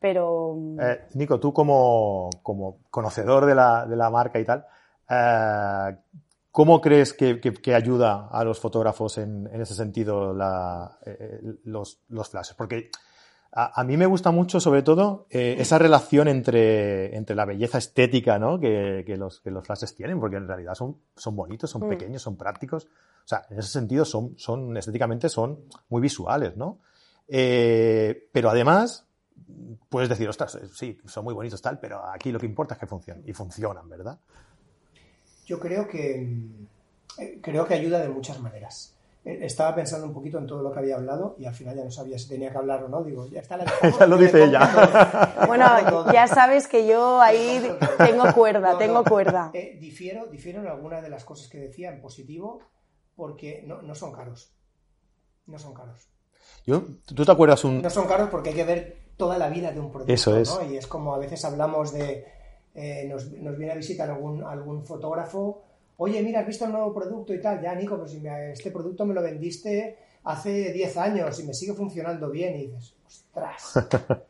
Pero 0.00 0.56
Eh, 0.80 1.00
Nico, 1.14 1.38
tú 1.38 1.52
como, 1.52 2.30
como 2.42 2.78
conocedor 2.90 3.44
de 3.44 3.54
la, 3.54 3.84
de 3.86 3.96
la 3.96 4.08
marca 4.08 4.38
y 4.38 4.44
tal, 4.44 4.66
¿cómo 6.50 6.80
crees 6.80 7.12
que, 7.12 7.40
que- 7.40 7.52
que 7.54 7.74
ayuda 7.74 8.28
a 8.30 8.44
los 8.44 8.58
fotógrafos 8.60 9.18
en, 9.18 9.48
en 9.52 9.60
ese 9.60 9.74
sentido 9.74 10.32
la- 10.34 10.98
eh, 11.04 11.40
los, 11.64 12.00
los 12.08 12.28
flashes? 12.28 12.54
Porque 12.54 12.90
a, 13.52 13.80
a 13.80 13.84
mí 13.84 13.96
me 13.96 14.06
gusta 14.06 14.30
mucho, 14.30 14.58
sobre 14.60 14.82
todo, 14.82 15.26
eh, 15.30 15.56
esa 15.58 15.78
relación 15.78 16.28
entre, 16.28 17.16
entre 17.16 17.36
la 17.36 17.44
belleza 17.44 17.78
estética 17.78 18.38
¿no? 18.38 18.58
que, 18.60 19.02
que 19.06 19.16
los, 19.16 19.40
que 19.40 19.50
los 19.50 19.64
flashes 19.64 19.94
tienen, 19.94 20.18
porque 20.20 20.36
en 20.36 20.46
realidad 20.48 20.74
son, 20.74 20.96
son 21.16 21.36
bonitos, 21.36 21.70
son 21.70 21.84
Mm. 21.86 21.88
pequeños, 21.88 22.22
son 22.22 22.36
prácticos. 22.36 22.84
O 22.86 23.28
sea, 23.28 23.44
en 23.50 23.58
ese 23.58 23.70
sentido 23.70 24.04
son, 24.04 24.34
son 24.38 24.76
estéticamente 24.76 25.28
son 25.28 25.60
muy 25.88 26.00
visuales, 26.02 26.56
¿no? 26.56 26.78
Eh, 27.28 28.28
pero 28.32 28.50
además, 28.50 29.06
puedes 29.88 30.08
decir, 30.08 30.28
ostras, 30.28 30.54
eh, 30.56 30.68
sí, 30.72 30.98
son 31.06 31.24
muy 31.24 31.34
bonitos 31.34 31.60
tal, 31.60 31.78
pero 31.80 32.04
aquí 32.06 32.30
lo 32.32 32.38
que 32.38 32.46
importa 32.46 32.74
es 32.74 32.80
que 32.80 32.86
funcionen. 32.86 33.24
Y 33.26 33.32
funcionan, 33.32 33.88
¿verdad? 33.88 34.18
Yo 35.46 35.58
creo 35.58 35.88
que 35.88 36.18
mm, 36.18 36.66
eh, 37.22 37.38
creo 37.42 37.66
que 37.66 37.74
ayuda 37.74 38.00
de 38.00 38.08
muchas 38.08 38.38
maneras. 38.40 38.92
Eh, 39.24 39.38
Estaba 39.42 39.74
pensando 39.74 40.06
un 40.06 40.12
poquito 40.12 40.38
en 40.38 40.46
todo 40.46 40.62
lo 40.62 40.72
que 40.72 40.78
había 40.80 40.96
hablado 40.96 41.36
y 41.38 41.46
al 41.46 41.54
final 41.54 41.76
ya 41.76 41.84
no 41.84 41.90
sabía 41.90 42.18
si 42.18 42.28
tenía 42.28 42.50
que 42.50 42.58
hablar 42.58 42.84
o 42.84 42.88
no. 42.88 43.02
Digo, 43.02 43.26
ya 43.28 43.40
está 43.40 43.56
la 43.56 43.64
Ya 44.00 44.06
lo 44.06 44.16
dice 44.18 44.44
ella. 44.44 45.34
bueno, 45.46 45.66
ya 46.12 46.26
sabes 46.26 46.68
que 46.68 46.86
yo 46.86 47.20
ahí 47.20 47.76
tengo 47.98 48.32
cuerda, 48.34 48.72
No, 48.72 48.78
tengo 48.78 49.02
no. 49.02 49.04
cuerda. 49.04 49.50
Eh, 49.54 49.76
difiero, 49.80 50.26
difiero 50.26 50.60
en 50.60 50.68
algunas 50.68 51.02
de 51.02 51.08
las 51.08 51.24
cosas 51.24 51.48
que 51.48 51.58
decía 51.58 51.90
en 51.90 52.00
positivo 52.00 52.60
porque 53.14 53.62
no, 53.66 53.82
no 53.82 53.94
son 53.94 54.12
caros. 54.12 54.52
No 55.46 55.58
son 55.58 55.74
caros. 55.74 56.08
Yo, 56.66 56.82
¿Tú 57.06 57.24
te 57.24 57.30
acuerdas 57.32 57.64
un, 57.64 57.80
No 57.82 57.90
son 57.90 58.06
caros 58.06 58.28
porque 58.30 58.50
hay 58.50 58.56
que 58.56 58.64
ver 58.64 58.98
toda 59.16 59.38
la 59.38 59.48
vida 59.48 59.70
de 59.72 59.80
un 59.80 59.90
producto. 59.90 60.12
Eso 60.12 60.36
es. 60.36 60.50
¿no? 60.50 60.64
Y 60.70 60.76
es 60.76 60.86
como 60.86 61.14
a 61.14 61.18
veces 61.18 61.44
hablamos 61.44 61.92
de. 61.92 62.26
Eh, 62.76 63.06
nos, 63.08 63.32
nos 63.32 63.56
viene 63.56 63.72
a 63.72 63.76
visitar 63.76 64.08
algún, 64.10 64.44
algún 64.44 64.84
fotógrafo. 64.84 65.62
Oye, 65.96 66.22
mira, 66.22 66.40
has 66.40 66.46
visto 66.46 66.66
el 66.66 66.72
nuevo 66.72 66.92
producto 66.92 67.32
y 67.34 67.40
tal. 67.40 67.60
Ya, 67.62 67.74
Nico, 67.74 67.96
pues 67.98 68.10
si 68.12 68.20
me- 68.20 68.52
este 68.52 68.70
producto 68.70 69.04
me 69.06 69.14
lo 69.14 69.22
vendiste 69.22 69.96
hace 70.24 70.72
10 70.72 70.96
años 70.96 71.40
y 71.40 71.44
me 71.44 71.54
sigue 71.54 71.72
funcionando 71.72 72.30
bien. 72.30 72.54
Y 72.56 72.66
dices, 72.68 72.94
ostras. 73.06 73.72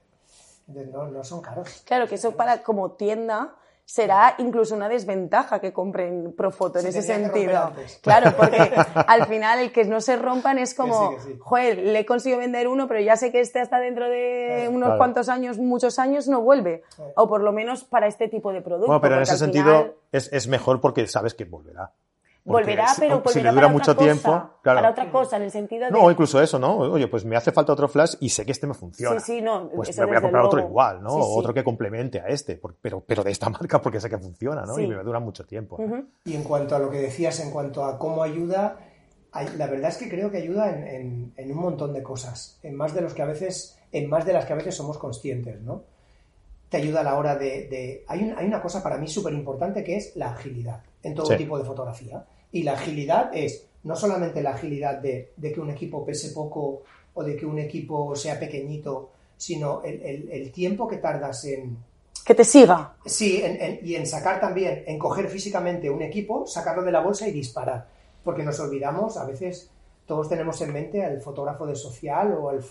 Entonces, 0.68 0.92
no, 0.92 1.08
no 1.08 1.22
son 1.24 1.40
caros. 1.42 1.82
Claro, 1.84 2.06
que 2.08 2.14
eso 2.16 2.32
para 2.36 2.62
como 2.62 2.92
tienda 2.92 3.54
será 3.88 4.34
incluso 4.38 4.74
una 4.74 4.88
desventaja 4.88 5.60
que 5.60 5.72
compren 5.72 6.34
Profoto 6.36 6.80
en 6.80 6.82
Se 6.82 6.88
ese 6.90 7.02
sentido. 7.02 7.72
Claro, 8.02 8.32
porque 8.36 8.58
al 9.06 9.26
final 9.26 9.60
el 9.60 9.70
que 9.72 9.84
no 9.84 10.00
se 10.00 10.16
rompan 10.16 10.58
es 10.58 10.74
como, 10.74 11.10
Que 11.10 11.20
sí, 11.20 11.26
que 11.28 11.32
sí. 11.34 11.38
joder, 11.40 11.78
le 11.78 12.00
he 12.00 12.04
conseguido 12.04 12.40
vender 12.40 12.66
uno, 12.66 12.88
pero 12.88 12.98
ya 13.00 13.16
sé 13.16 13.30
que 13.30 13.38
este 13.40 13.60
hasta 13.60 13.78
dentro 13.78 14.08
de 14.10 14.54
Claro. 14.56 14.70
unos 14.72 14.86
Claro. 14.88 14.98
cuantos 14.98 15.28
años, 15.28 15.58
muchos 15.58 15.98
años, 16.00 16.26
no 16.26 16.40
vuelve. 16.40 16.82
Claro. 16.96 17.12
O 17.16 17.28
por 17.28 17.42
lo 17.42 17.52
menos 17.52 17.84
para 17.84 18.08
este 18.08 18.26
tipo 18.28 18.52
de 18.52 18.60
producto. 18.60 18.86
Bueno, 18.88 19.00
pero 19.00 19.14
en 19.16 19.22
ese 19.22 19.38
sentido 19.38 19.64
final 19.78 19.94
es, 20.10 20.32
es 20.32 20.48
mejor 20.48 20.80
porque 20.80 21.06
sabes 21.06 21.34
que 21.34 21.44
volverá. 21.44 21.92
Porque 22.46 22.62
Volverá, 22.62 22.86
si- 22.88 23.00
pero 23.00 23.16
si 23.16 23.22
volverá 23.24 23.42
le 23.42 23.50
dura 23.50 23.62
para 23.62 23.72
mucho 23.72 23.90
otra 23.92 24.04
tiempo, 24.04 24.22
cosa, 24.30 24.50
claro. 24.62 24.78
para 24.78 24.90
otra 24.90 25.10
cosa, 25.10 25.36
en 25.36 25.42
el 25.42 25.50
sentido 25.50 25.86
de... 25.86 25.90
No, 25.90 26.08
incluso 26.10 26.40
eso, 26.40 26.58
¿no? 26.60 26.76
Oye, 26.76 27.08
pues 27.08 27.24
me 27.24 27.34
hace 27.36 27.50
falta 27.50 27.72
otro 27.72 27.88
flash 27.88 28.14
y 28.20 28.28
sé 28.28 28.46
que 28.46 28.52
este 28.52 28.68
me 28.68 28.74
funciona. 28.74 29.18
Sí, 29.18 29.32
sí, 29.38 29.42
no, 29.42 29.68
Pues 29.68 29.88
eso 29.88 30.02
me 30.02 30.06
voy 30.06 30.16
a 30.16 30.20
comprar 30.20 30.44
otro 30.44 30.60
igual, 30.60 31.02
¿no? 31.02 31.10
Sí, 31.10 31.16
sí. 31.22 31.28
Otro 31.28 31.52
que 31.52 31.64
complemente 31.64 32.20
a 32.20 32.26
este, 32.28 32.54
por- 32.56 32.76
pero, 32.80 33.00
pero 33.04 33.24
de 33.24 33.32
esta 33.32 33.48
marca 33.50 33.82
porque 33.82 34.00
sé 34.00 34.08
que 34.08 34.18
funciona, 34.18 34.62
¿no? 34.64 34.74
Sí. 34.76 34.82
Y 34.82 34.86
me 34.86 34.94
dura 35.02 35.18
mucho 35.18 35.44
tiempo. 35.44 35.76
Y 36.24 36.34
en 36.34 36.44
cuanto 36.44 36.76
a 36.76 36.78
lo 36.78 36.88
que 36.88 36.98
decías, 37.00 37.40
en 37.40 37.50
cuanto 37.50 37.84
a 37.84 37.98
cómo 37.98 38.22
ayuda, 38.22 38.78
la 39.58 39.66
verdad 39.66 39.90
es 39.90 39.96
que 39.98 40.08
creo 40.08 40.30
que 40.30 40.36
ayuda 40.38 40.70
en, 40.70 40.86
en- 40.86 41.32
en 41.36 41.50
un 41.50 41.58
montón 41.58 41.92
de 41.92 42.02
cosas, 42.02 42.60
en 42.62 42.76
más 42.76 42.94
de 42.94 43.00
los 43.00 43.12
que 43.12 43.22
a 43.22 43.26
veces, 43.26 43.76
en 43.90 44.08
más 44.08 44.24
de 44.24 44.32
las 44.32 44.44
que 44.46 44.52
a 44.52 44.56
veces 44.56 44.74
somos 44.76 44.98
conscientes, 44.98 45.60
¿no? 45.62 45.82
Te 46.68 46.78
ayuda 46.78 47.00
a 47.00 47.04
la 47.04 47.16
hora 47.16 47.36
de. 47.36 47.68
de- 47.68 48.04
hay, 48.08 48.22
un- 48.22 48.38
hay 48.38 48.46
una 48.46 48.62
cosa 48.62 48.82
para 48.82 48.98
mí 48.98 49.08
súper 49.08 49.32
importante 49.32 49.82
que 49.84 49.96
es 49.96 50.14
la 50.16 50.30
agilidad 50.32 50.82
en 51.02 51.14
todo 51.14 51.26
Sí. 51.26 51.36
tipo 51.36 51.58
de 51.58 51.64
fotografía. 51.64 52.24
Y 52.52 52.62
la 52.62 52.72
agilidad 52.72 53.30
es 53.34 53.66
no 53.84 53.94
solamente 53.96 54.42
la 54.42 54.50
agilidad 54.50 54.98
de, 54.98 55.32
de 55.36 55.52
que 55.52 55.60
un 55.60 55.70
equipo 55.70 56.04
pese 56.04 56.30
poco 56.30 56.82
o 57.14 57.22
de 57.24 57.36
que 57.36 57.46
un 57.46 57.58
equipo 57.58 58.14
sea 58.16 58.38
pequeñito, 58.38 59.10
sino 59.36 59.82
el- 59.82 60.02
el- 60.02 60.28
el 60.30 60.52
tiempo 60.52 60.86
que 60.88 60.96
tardas 60.96 61.44
en, 61.44 61.76
Que 62.24 62.34
te 62.34 62.42
siga. 62.44 62.94
Sí, 63.04 63.40
en- 63.42 63.60
en- 63.62 63.78
y 63.86 63.94
en 63.94 64.04
sacar 64.06 64.40
también, 64.40 64.82
en 64.86 64.98
coger 64.98 65.28
físicamente 65.28 65.88
un 65.88 66.02
equipo, 66.02 66.44
sacarlo 66.46 66.82
de 66.82 66.90
la 66.90 67.00
bolsa 67.00 67.28
y 67.28 67.32
disparar. 67.32 67.86
Porque 68.24 68.42
nos 68.42 68.58
olvidamos, 68.58 69.16
a 69.16 69.24
veces 69.24 69.70
todos 70.06 70.28
tenemos 70.28 70.60
en 70.60 70.72
mente 70.72 71.04
al 71.04 71.20
fotógrafo 71.20 71.66
de 71.66 71.76
social 71.76 72.32
o 72.32 72.48
al 72.48 72.64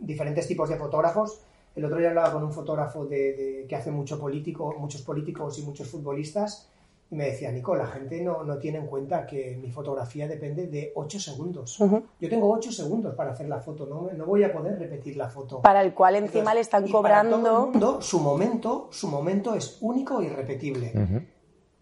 diferentes 0.00 0.48
tipos 0.48 0.68
de 0.68 0.76
fotógrafos. 0.76 1.40
El 1.76 1.84
otro 1.84 1.98
día 1.98 2.08
hablaba 2.08 2.32
con 2.32 2.42
un 2.42 2.52
fotógrafo 2.52 3.04
de, 3.06 3.32
de- 3.34 3.66
que 3.68 3.76
hace 3.76 3.90
mucho 3.92 4.18
político, 4.18 4.74
muchos 4.78 5.02
políticos 5.02 5.56
y 5.58 5.62
muchos 5.62 5.88
futbolistas 5.88 6.68
y 7.08 7.14
me 7.14 7.26
decía, 7.26 7.52
Nico, 7.52 7.76
la 7.76 7.86
gente 7.86 8.20
no, 8.20 8.42
no 8.42 8.58
tiene 8.58 8.78
en 8.78 8.86
cuenta 8.86 9.26
que 9.26 9.56
mi 9.60 9.70
fotografía 9.70 10.26
depende 10.26 10.66
de 10.66 10.92
8 10.94 11.20
segundos. 11.20 11.78
Yo 11.78 12.28
tengo 12.28 12.50
8 12.50 12.72
segundos 12.72 13.14
para 13.14 13.30
hacer 13.30 13.48
la 13.48 13.60
foto, 13.60 13.86
no, 13.86 14.10
no 14.12 14.26
voy 14.26 14.42
a 14.42 14.52
poder 14.52 14.78
repetir 14.78 15.16
la 15.16 15.28
foto. 15.28 15.62
Para 15.62 15.82
el 15.82 15.94
cual 15.94 16.16
encima 16.16 16.50
Entonces, 16.50 16.54
le 16.54 16.60
están 16.62 16.88
y 16.88 16.92
para 16.92 17.22
todo 17.22 17.30
cobrando... 17.30 17.36
el 17.36 17.72
mundo, 17.72 18.02
su 18.02 18.18
momento, 18.18 18.88
su 18.90 19.08
momento 19.08 19.54
es 19.54 19.78
único 19.80 20.20
e 20.20 20.26
irrepetible. 20.26 20.92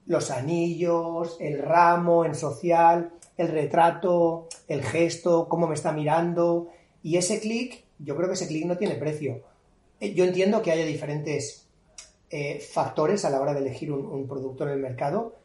Los 0.07 0.31
anillos, 0.31 1.39
el 1.41 1.59
ramo 1.59 2.27
en 2.27 2.35
social, 2.35 3.15
el 3.39 3.49
retrato, 3.49 4.49
el 4.69 4.83
gesto, 4.83 5.49
cómo 5.49 5.67
me 5.67 5.75
está 5.75 5.93
mirando. 5.93 6.69
Y 7.03 7.17
ese 7.17 7.41
clic, 7.41 7.85
yo 7.99 8.15
creo 8.15 8.29
que 8.29 8.35
ese 8.35 8.47
clic 8.47 8.67
no 8.67 8.77
tiene 8.77 8.97
precio. 8.97 9.41
Eh, 10.01 10.13
Yo 10.13 10.25
entiendo 10.25 10.61
que 10.61 10.71
haya 10.71 10.85
diferentes 10.85 11.64
eh, 12.37 12.59
factores 12.59 13.25
a 13.25 13.31
la 13.31 13.41
hora 13.41 13.55
de 13.55 13.61
elegir 13.61 13.93
un, 13.93 14.05
un 14.07 14.27
producto 14.27 14.65
en 14.65 14.71
el 14.71 14.81
mercado, 14.81 15.37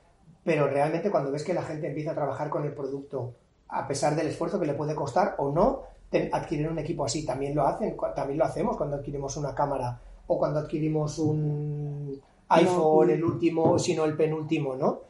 pero 0.43 0.67
realmente 0.67 1.11
cuando 1.11 1.31
ves 1.31 1.43
que 1.43 1.53
la 1.53 1.61
gente 1.61 1.85
empieza 1.85 2.11
a 2.11 2.15
trabajar 2.15 2.49
con 2.49 2.65
el 2.65 2.73
producto, 2.73 3.35
a 3.67 3.87
pesar 3.87 4.15
del 4.15 4.25
esfuerzo 4.25 4.59
que 4.59 4.65
le 4.65 4.73
puede 4.73 4.95
costar 4.95 5.35
o 5.37 5.51
no, 5.51 5.83
adquirir 6.31 6.67
un 6.67 6.79
equipo 6.79 7.05
así, 7.05 7.27
también 7.27 7.53
lo 7.53 7.67
hacen, 7.67 7.95
también 8.15 8.39
lo 8.39 8.45
hacemos 8.45 8.75
cuando 8.75 8.95
adquirimos 8.95 9.37
una 9.37 9.53
cámara 9.53 10.01
o 10.25 10.39
cuando 10.39 10.61
adquirimos 10.61 11.19
un 11.19 12.19
iPhone, 12.47 13.11
el 13.11 13.23
último, 13.23 13.77
sino 13.77 14.05
el 14.05 14.17
penúltimo, 14.17 14.75
¿no? 14.75 15.01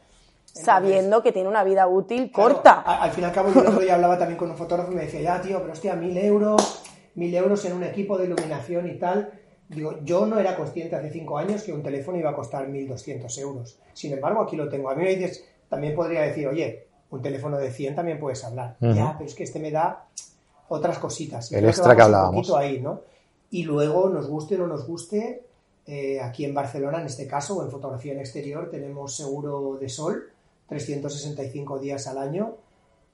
Sabiendo 0.44 1.24
que 1.24 1.32
tiene 1.32 1.48
una 1.48 1.64
vida 1.64 1.88
útil 1.88 2.30
corta. 2.30 2.82
Al 2.82 3.12
fin 3.12 3.24
y 3.24 3.28
al 3.28 3.32
cabo, 3.32 3.54
yo 3.54 3.62
el 3.62 3.68
otro 3.68 3.80
día 3.80 3.96
hablaba 3.96 4.18
también 4.18 4.38
con 4.38 4.52
un 4.52 4.58
fotógrafo 4.58 4.92
y 4.92 4.96
me 4.96 5.04
decía, 5.04 5.22
ya, 5.22 5.42
tío, 5.42 5.62
pero 5.62 5.72
hostia, 5.72 5.96
mil 5.96 6.18
euros, 6.18 6.84
mil 7.16 7.34
euros 7.34 7.64
en 7.64 7.72
un 7.72 7.84
equipo 7.84 8.18
de 8.18 8.26
iluminación 8.26 8.90
y 8.90 9.00
tal. 9.00 9.39
Digo, 9.70 10.00
yo 10.04 10.26
no 10.26 10.40
era 10.40 10.58
consciente 10.58 10.96
hace 10.96 11.12
cinco 11.12 11.38
años 11.38 11.62
que 11.64 11.72
un 11.72 11.84
teléfono 11.84 12.18
iba 12.18 12.32
a 12.32 12.36
costar 12.36 12.68
1.200 12.68 13.40
euros. 13.40 13.78
Sin 13.94 14.12
embargo, 14.12 14.42
aquí 14.42 14.56
lo 14.56 14.68
tengo. 14.68 14.90
A 14.90 14.96
mí 14.96 15.04
me 15.04 15.16
dices, 15.16 15.46
también 15.70 15.96
podría 15.96 16.22
decir, 16.22 16.48
oye, 16.48 16.88
un 17.12 17.22
teléfono 17.22 17.58
de 17.58 17.72
100 17.72 17.96
también 17.96 18.20
puedes 18.20 18.44
hablar. 18.44 18.78
Ya, 18.82 19.14
pero 19.18 19.30
es 19.30 19.36
que 19.36 19.44
este 19.44 19.60
me 19.60 19.70
da 19.72 20.06
otras 20.70 20.98
cositas. 20.98 21.52
Y 21.52 21.56
El 21.56 21.62
creo 21.62 21.70
extra 21.70 21.96
que 21.96 22.02
un 22.02 22.06
hablábamos. 22.06 22.36
poquito 22.36 22.58
ahí, 22.58 22.82
¿no? 22.82 23.02
Y 23.52 23.64
luego, 23.64 24.10
nos 24.10 24.28
guste 24.28 24.56
o 24.56 24.60
no 24.60 24.68
nos 24.68 24.88
guste, 24.88 25.44
eh, 25.86 26.20
aquí 26.22 26.46
en 26.46 26.54
Barcelona, 26.54 27.00
en 27.00 27.06
este 27.08 27.28
caso, 27.28 27.58
o 27.58 27.64
en 27.64 27.70
fotografía 27.72 28.14
en 28.14 28.20
exterior, 28.20 28.70
tenemos 28.70 29.16
seguro 29.16 29.78
de 29.80 29.90
sol, 29.90 30.32
365 30.68 31.80
días 31.80 32.08
al 32.08 32.18
año. 32.18 32.56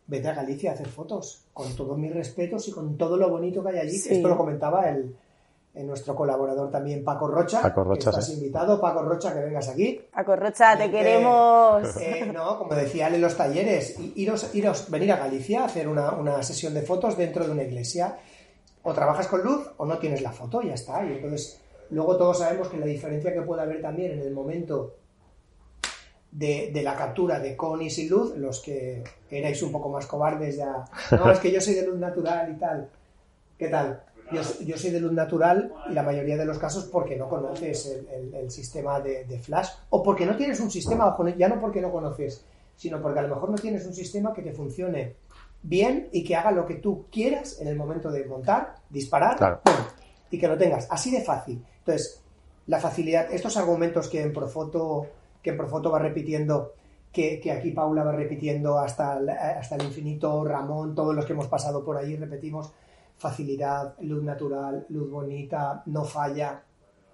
Vete 0.08 0.28
a 0.28 0.34
Galicia 0.34 0.72
a 0.72 0.74
hacer 0.76 0.88
fotos, 0.88 1.46
con 1.54 1.76
todos 1.76 1.98
mis 1.98 2.14
respetos 2.14 2.68
y 2.68 2.72
con 2.72 2.98
todo 2.98 3.18
lo 3.18 3.30
bonito 3.30 3.64
que 3.64 3.70
hay 3.70 3.80
allí. 3.80 3.98
Sí. 3.98 4.16
Esto 4.16 4.28
lo 4.28 4.38
comentaba 4.38 4.88
el 4.90 5.16
nuestro 5.84 6.15
colaborador 6.15 6.72
también, 6.72 7.03
Paco 7.03 7.27
Rocha. 7.27 7.62
Paco 7.62 7.84
Rocha, 7.84 8.05
que 8.12 8.17
estás 8.20 8.27
sí. 8.27 8.34
invitado, 8.34 8.79
Paco 8.79 9.01
Rocha, 9.03 9.34
que 9.34 9.41
vengas 9.41 9.67
aquí. 9.67 10.01
Paco 10.13 10.36
Rocha, 10.36 10.77
te 10.77 10.86
Eh, 10.86 10.91
queremos. 10.91 11.98
eh, 11.98 12.32
no, 12.34 12.58
como 12.58 12.74
decían 12.75 13.13
en 13.13 13.22
los 13.22 13.36
talleres, 13.36 13.98
iros, 14.15 14.55
iros, 14.55 14.89
venir 14.89 15.12
a 15.12 15.17
Galicia 15.17 15.62
a 15.63 15.65
hacer 15.65 15.88
una, 15.88 16.12
una 16.13 16.41
sesión 16.44 16.74
de 16.74 16.82
fotos 16.82 17.17
dentro 17.17 17.46
de 17.46 17.51
una 17.51 17.63
iglesia. 17.63 18.17
O 18.84 18.94
trabajas 18.94 19.27
con 19.27 19.41
luz 19.44 19.67
o 19.77 19.86
no 19.86 19.98
tienes 19.98 20.22
la 20.22 20.32
foto, 20.32 20.62
y 20.62 20.67
ya 20.67 20.75
está. 20.75 21.03
Y 21.03 21.13
entonces, 21.13 21.60
luego 21.89 22.17
todos 22.17 22.38
sabemos 22.39 22.67
que 22.70 22.77
la 22.77 22.86
diferencia 22.86 23.34
que 23.34 23.41
puede 23.41 23.63
haber 23.63 23.82
también 23.82 24.12
en 24.12 24.20
el 24.22 24.32
momento 24.32 24.94
de, 26.32 26.70
de 26.74 26.84
la 26.84 26.96
captura 26.96 27.39
de 27.39 27.55
con 27.55 27.82
y 27.82 27.89
sin 27.89 28.10
luz, 28.10 28.36
los 28.38 28.62
que 28.62 29.03
erais 29.32 29.62
un 29.63 29.72
poco 29.72 29.89
más 29.89 30.05
cobardes 30.05 30.58
ya, 30.58 30.86
no, 31.12 31.32
es 31.32 31.39
que 31.39 31.51
yo 31.51 31.60
soy 31.62 31.74
de 31.75 31.88
luz 31.88 31.98
natural 31.98 32.51
y 32.55 32.60
tal. 32.60 32.89
¿Qué 33.58 33.70
tal? 33.70 34.03
Yo, 34.32 34.41
yo 34.65 34.77
soy 34.77 34.89
de 34.89 35.00
luz 35.00 35.12
natural 35.12 35.72
y 35.89 35.94
la 35.94 36.01
mayoría 36.01 36.36
de 36.36 36.46
los 36.46 36.58
casos 36.58 36.86
porque 36.86 37.15
no 37.15 37.29
conoces 37.29 37.86
el, 37.86 38.08
el- 38.08 38.34
el 38.34 38.51
sistema 38.51 39.00
de, 39.00 39.25
de 39.25 39.39
flash 39.39 39.70
o 39.91 40.01
porque 40.01 40.25
no 40.25 40.36
tienes 40.36 40.60
un 40.60 40.72
sistema, 40.72 41.08
ojo, 41.08 41.27
ya 41.29 41.48
no 41.48 41.60
porque 41.60 41.79
no 41.82 41.91
conoces, 41.91 42.44
sino 42.75 43.00
porque 43.01 43.20
a 43.20 43.22
lo 43.22 43.36
mejor 43.36 43.50
no 43.51 43.55
tienes 43.58 43.86
un 43.86 43.94
sistema 43.94 44.34
que 44.34 44.41
te 44.41 44.51
funcione 44.51 45.15
bien 45.62 46.10
y 46.12 46.24
que 46.24 46.36
haga 46.36 46.51
lo 46.51 46.65
que 46.65 46.75
tú 46.75 47.05
quieras 47.12 47.60
en 47.62 47.67
el 47.67 47.75
momento 47.75 48.10
de 48.12 48.25
montar, 48.25 48.75
disparar 48.89 49.38
Claro. 49.38 49.62
¡pum! 49.63 49.74
y 50.32 50.39
que 50.39 50.48
lo 50.48 50.58
tengas 50.58 50.88
así 50.89 51.12
de 51.12 51.22
fácil. 51.22 51.63
Entonces, 51.79 52.22
la 52.67 52.79
facilidad, 52.79 53.32
estos 53.32 53.58
argumentos 53.58 54.10
que 54.10 54.22
en 54.24 54.34
Profoto, 54.34 55.05
que 55.44 55.51
en 55.51 55.58
Profoto 55.58 55.91
va 55.91 56.00
repitiendo, 56.00 56.74
que, 57.12 57.39
que 57.39 57.51
aquí 57.51 57.72
Paula 57.72 58.03
va 58.03 58.12
repitiendo 58.12 58.79
hasta 58.79 59.17
el, 59.20 59.29
hasta 59.29 59.75
el 59.75 59.84
infinito, 59.84 60.44
Ramón, 60.44 60.96
todos 60.96 61.13
los 61.15 61.25
que 61.25 61.34
hemos 61.34 61.48
pasado 61.48 61.86
por 61.86 61.96
ahí 61.96 62.15
repetimos, 62.15 62.72
facilidad, 63.17 63.95
luz 64.01 64.24
natural, 64.24 64.86
luz 64.89 65.10
bonita, 65.10 65.84
no 65.86 66.03
falla. 66.03 66.63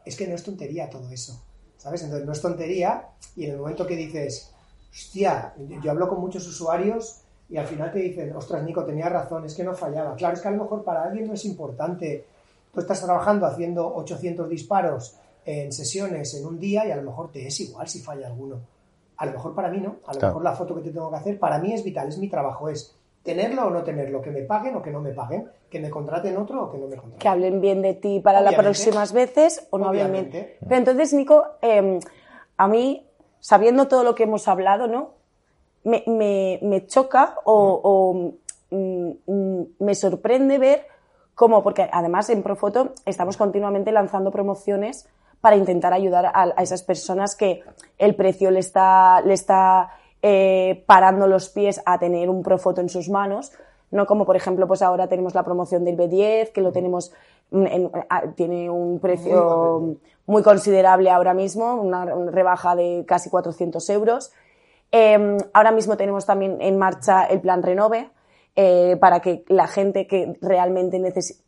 Es 0.04 0.16
que 0.16 0.28
no 0.28 0.36
es 0.36 0.44
tontería 0.44 0.90
todo 0.90 1.10
eso, 1.10 1.42
¿sabes? 1.78 2.04
Entonces 2.04 2.26
no 2.26 2.32
es 2.34 2.42
tontería 2.42 3.10
y 3.36 3.46
en 3.46 3.52
el 3.52 3.58
momento 3.60 3.86
que 3.86 3.96
dices, 3.96 4.52
hostia, 4.92 5.54
yo, 5.84 5.92
hablo 5.92 6.08
con 6.08 6.20
muchos 6.20 6.46
usuarios 6.48 7.22
y 7.50 7.58
al 7.58 7.68
final 7.68 7.92
te 7.92 8.00
dicen, 8.00 8.36
ostras, 8.36 8.64
Nico, 8.64 8.84
tenía 8.84 9.10
razón, 9.10 9.46
es 9.46 9.54
que 9.54 9.64
no 9.64 9.74
fallaba. 9.74 10.16
Claro, 10.16 10.36
es 10.36 10.42
que 10.42 10.48
a 10.48 10.52
lo 10.52 10.64
mejor 10.64 10.84
para 10.84 11.04
alguien 11.04 11.28
no 11.28 11.34
es 11.34 11.46
importante. 11.46 12.26
Tú 12.74 12.80
estás 12.80 13.02
trabajando 13.02 13.46
haciendo 13.46 13.94
800 13.96 14.50
disparos 14.50 15.18
en 15.46 15.72
sesiones 15.72 16.34
en 16.36 16.46
un 16.46 16.60
día 16.60 16.86
y 16.86 16.92
a 16.92 16.96
lo 16.96 17.04
mejor 17.04 17.32
te 17.32 17.46
es 17.46 17.60
igual 17.60 17.88
si 17.88 18.00
falla 18.00 18.28
alguno. 18.28 18.60
A 19.18 19.26
lo 19.26 19.34
mejor 19.34 19.54
para 19.54 19.70
mí 19.70 19.80
no. 19.80 19.98
A 20.08 20.14
lo 20.14 20.20
Claro. 20.20 20.28
mejor 20.28 20.44
la 20.44 20.56
foto 20.56 20.76
que 20.76 20.82
te 20.82 20.92
tengo 20.92 21.10
que 21.12 21.18
hacer 21.18 21.38
para 21.40 21.60
mí 21.60 21.74
es 21.74 21.84
vital, 21.84 22.08
es 22.08 22.18
mi 22.18 22.30
trabajo, 22.30 22.70
es 22.70 22.96
tenerlo 23.24 23.68
o 23.68 23.70
no 23.70 23.84
tenerlo, 23.84 24.22
que 24.22 24.32
me 24.32 24.42
paguen 24.44 24.76
o 24.76 24.82
que 24.82 24.92
no 24.92 25.00
me 25.02 25.12
paguen, 25.12 25.50
que 25.70 25.80
me 25.80 25.90
contraten 25.90 26.38
otro 26.38 26.64
o 26.64 26.72
que 26.72 26.78
no 26.78 26.88
me 26.88 26.96
contraten. 26.96 27.20
que 27.20 27.28
hablen 27.28 27.62
bien 27.62 27.82
de 27.82 27.94
ti 27.94 28.20
para 28.20 28.42
las 28.42 28.54
próximas 28.64 29.14
veces 29.14 29.68
o 29.70 29.78
no 29.78 29.88
hablen 29.90 30.12
bien. 30.12 30.30
Pero 30.62 30.76
entonces, 30.76 31.14
Nico, 31.14 31.46
eh, 31.62 32.00
a 32.58 32.68
mí, 32.68 33.08
sabiendo 33.40 33.88
todo 33.88 34.04
lo 34.04 34.16
que 34.16 34.24
hemos 34.24 34.48
hablado, 34.48 34.88
¿no? 34.88 35.12
Me, 35.84 36.04
me- 36.08 36.60
me 36.62 36.86
choca 36.88 37.36
o, 37.44 37.80
o, 37.84 38.76
mm, 38.76 39.12
mm, 39.26 39.66
me 39.80 39.96
sorprende 39.96 40.58
ver 40.60 40.86
cómo, 41.36 41.64
porque 41.64 41.90
además 41.92 42.30
en 42.30 42.44
Profoto 42.44 42.94
estamos 43.06 43.38
continuamente 43.38 43.92
lanzando 43.92 44.32
promociones 44.32 45.08
para 45.42 45.56
intentar 45.56 45.92
ayudar 45.94 46.28
a, 46.28 46.32
a 46.56 46.62
esas 46.62 46.84
personas 46.84 47.36
que 47.36 47.64
el 47.98 48.16
precio 48.16 48.52
le 48.52 48.60
está, 48.60 49.22
le 49.22 49.34
está 49.34 49.90
eh, 50.22 50.84
parando 50.86 51.28
los 51.28 51.50
pies 51.50 51.82
a 51.86 52.00
tener 52.00 52.30
un 52.30 52.44
Profoto 52.44 52.82
en 52.82 52.90
sus 52.90 53.10
manos, 53.10 53.52
no 53.92 54.06
como 54.06 54.26
por 54.26 54.36
ejemplo 54.36 54.68
pues 54.68 54.82
ahora 54.82 55.08
tenemos 55.08 55.36
la 55.36 55.44
promoción 55.44 55.84
del 55.84 55.98
B10 55.98 56.52
que 56.52 56.62
lo 56.62 56.72
tenemos 56.72 57.12
mm, 57.52 57.66
en- 57.68 57.92
a- 58.10 58.28
tiene 58.36 58.70
un 58.70 59.00
precio 59.00 59.80
Muy 59.82 59.98
muy 60.28 60.44
considerable 60.44 61.10
ahora 61.10 61.34
mismo, 61.34 61.74
una, 61.76 62.06
rebaja 62.06 62.76
de 62.76 63.04
casi 63.08 63.30
400 63.30 63.90
euros. 63.90 64.32
Eh, 64.94 65.38
ahora 65.54 65.72
mismo 65.72 65.98
tenemos 65.98 66.26
también 66.26 66.58
en 66.62 66.78
marcha 66.78 67.26
el 67.26 67.42
plan 67.42 67.64
Renove, 67.64 68.10
eh, 68.56 68.98
para 69.02 69.20
que 69.20 69.44
la 69.48 69.68
gente 69.68 70.08
que 70.08 70.38
realmente 70.42 71.02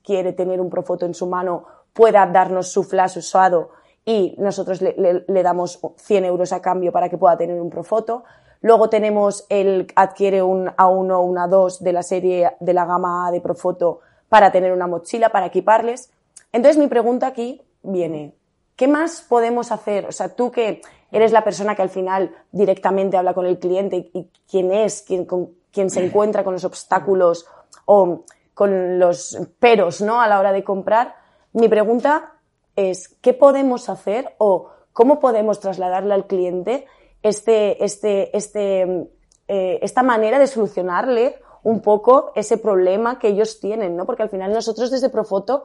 quiere 0.04 0.34
tener 0.34 0.60
un 0.60 0.70
Profoto 0.70 1.06
en 1.06 1.14
su 1.14 1.28
mano 1.28 1.66
pueda 1.94 2.26
darnos 2.26 2.72
su 2.72 2.84
flash 2.84 3.18
usado 3.18 3.70
y 4.06 4.36
nosotros 4.40 4.82
le, 4.82 4.96
le- 4.98 5.24
le 5.28 5.44
damos 5.44 5.80
100 5.98 6.26
euros 6.26 6.52
a 6.52 6.62
cambio 6.62 6.92
para 6.92 7.08
que 7.10 7.18
pueda 7.18 7.38
tener 7.38 7.62
un 7.62 7.70
Profoto. 7.70 8.24
Luego 8.64 8.90
tenemos 8.90 9.46
el 9.50 9.88
adquiere 9.94 10.42
un 10.42 10.68
A1 10.68 11.12
o 11.12 11.20
un 11.20 11.36
A2 11.36 11.80
de 11.80 11.92
la 11.92 12.02
serie 12.02 12.54
de 12.62 12.74
la 12.74 12.86
gama 12.86 13.30
de 13.30 13.42
Profoto 13.42 14.00
para 14.30 14.54
tener 14.54 14.72
una 14.72 14.88
mochila, 14.88 15.30
para 15.30 15.48
equiparles. 15.48 16.10
Entonces 16.54 16.82
mi 16.82 16.88
pregunta 16.88 17.28
aquí 17.28 17.62
viene, 17.82 18.34
¿qué 18.78 18.88
más 18.88 19.22
podemos 19.28 19.74
hacer? 19.74 20.06
O 20.06 20.14
sea, 20.14 20.30
tú 20.30 20.50
que 20.50 20.82
eres 21.12 21.34
la 21.34 21.44
persona 21.44 21.76
que 21.76 21.82
al 21.82 21.90
final 21.90 22.34
directamente 22.54 23.18
habla 23.18 23.34
con 23.34 23.46
el 23.46 23.60
cliente 23.60 23.98
y, 23.98 24.12
y 24.14 24.30
quién 24.50 24.72
es, 24.72 25.02
quién, 25.02 25.26
con, 25.26 25.50
quién 25.74 25.90
se 25.90 26.06
encuentra 26.06 26.46
con 26.46 26.54
los 26.54 26.64
obstáculos 26.64 27.46
o 27.84 28.24
con 28.54 28.98
los 28.98 29.40
peros, 29.60 30.00
¿no? 30.00 30.22
A 30.22 30.28
la 30.30 30.40
hora 30.40 30.54
de 30.54 30.64
comprar. 30.64 31.16
Mi 31.52 31.68
pregunta 31.68 32.36
es, 32.78 33.10
¿qué 33.20 33.34
podemos 33.34 33.90
hacer 33.90 34.36
o 34.38 34.70
cómo 34.94 35.20
podemos 35.20 35.60
trasladarle 35.60 36.14
al 36.14 36.28
cliente 36.28 36.88
este, 37.24 37.84
este, 37.84 38.36
este, 38.36 39.10
eh, 39.48 39.80
esta 39.82 40.04
manera 40.04 40.38
de 40.38 40.48
solucionarle 40.48 41.38
un 41.64 41.82
poco 41.82 42.34
ese 42.36 42.58
problema 42.58 43.18
que 43.18 43.30
ellos 43.30 43.60
tienen, 43.60 43.96
¿no? 43.96 44.06
Porque 44.06 44.24
al 44.24 44.30
final 44.30 44.52
nosotros 44.52 44.92
desde 44.92 45.10
Profoto 45.10 45.64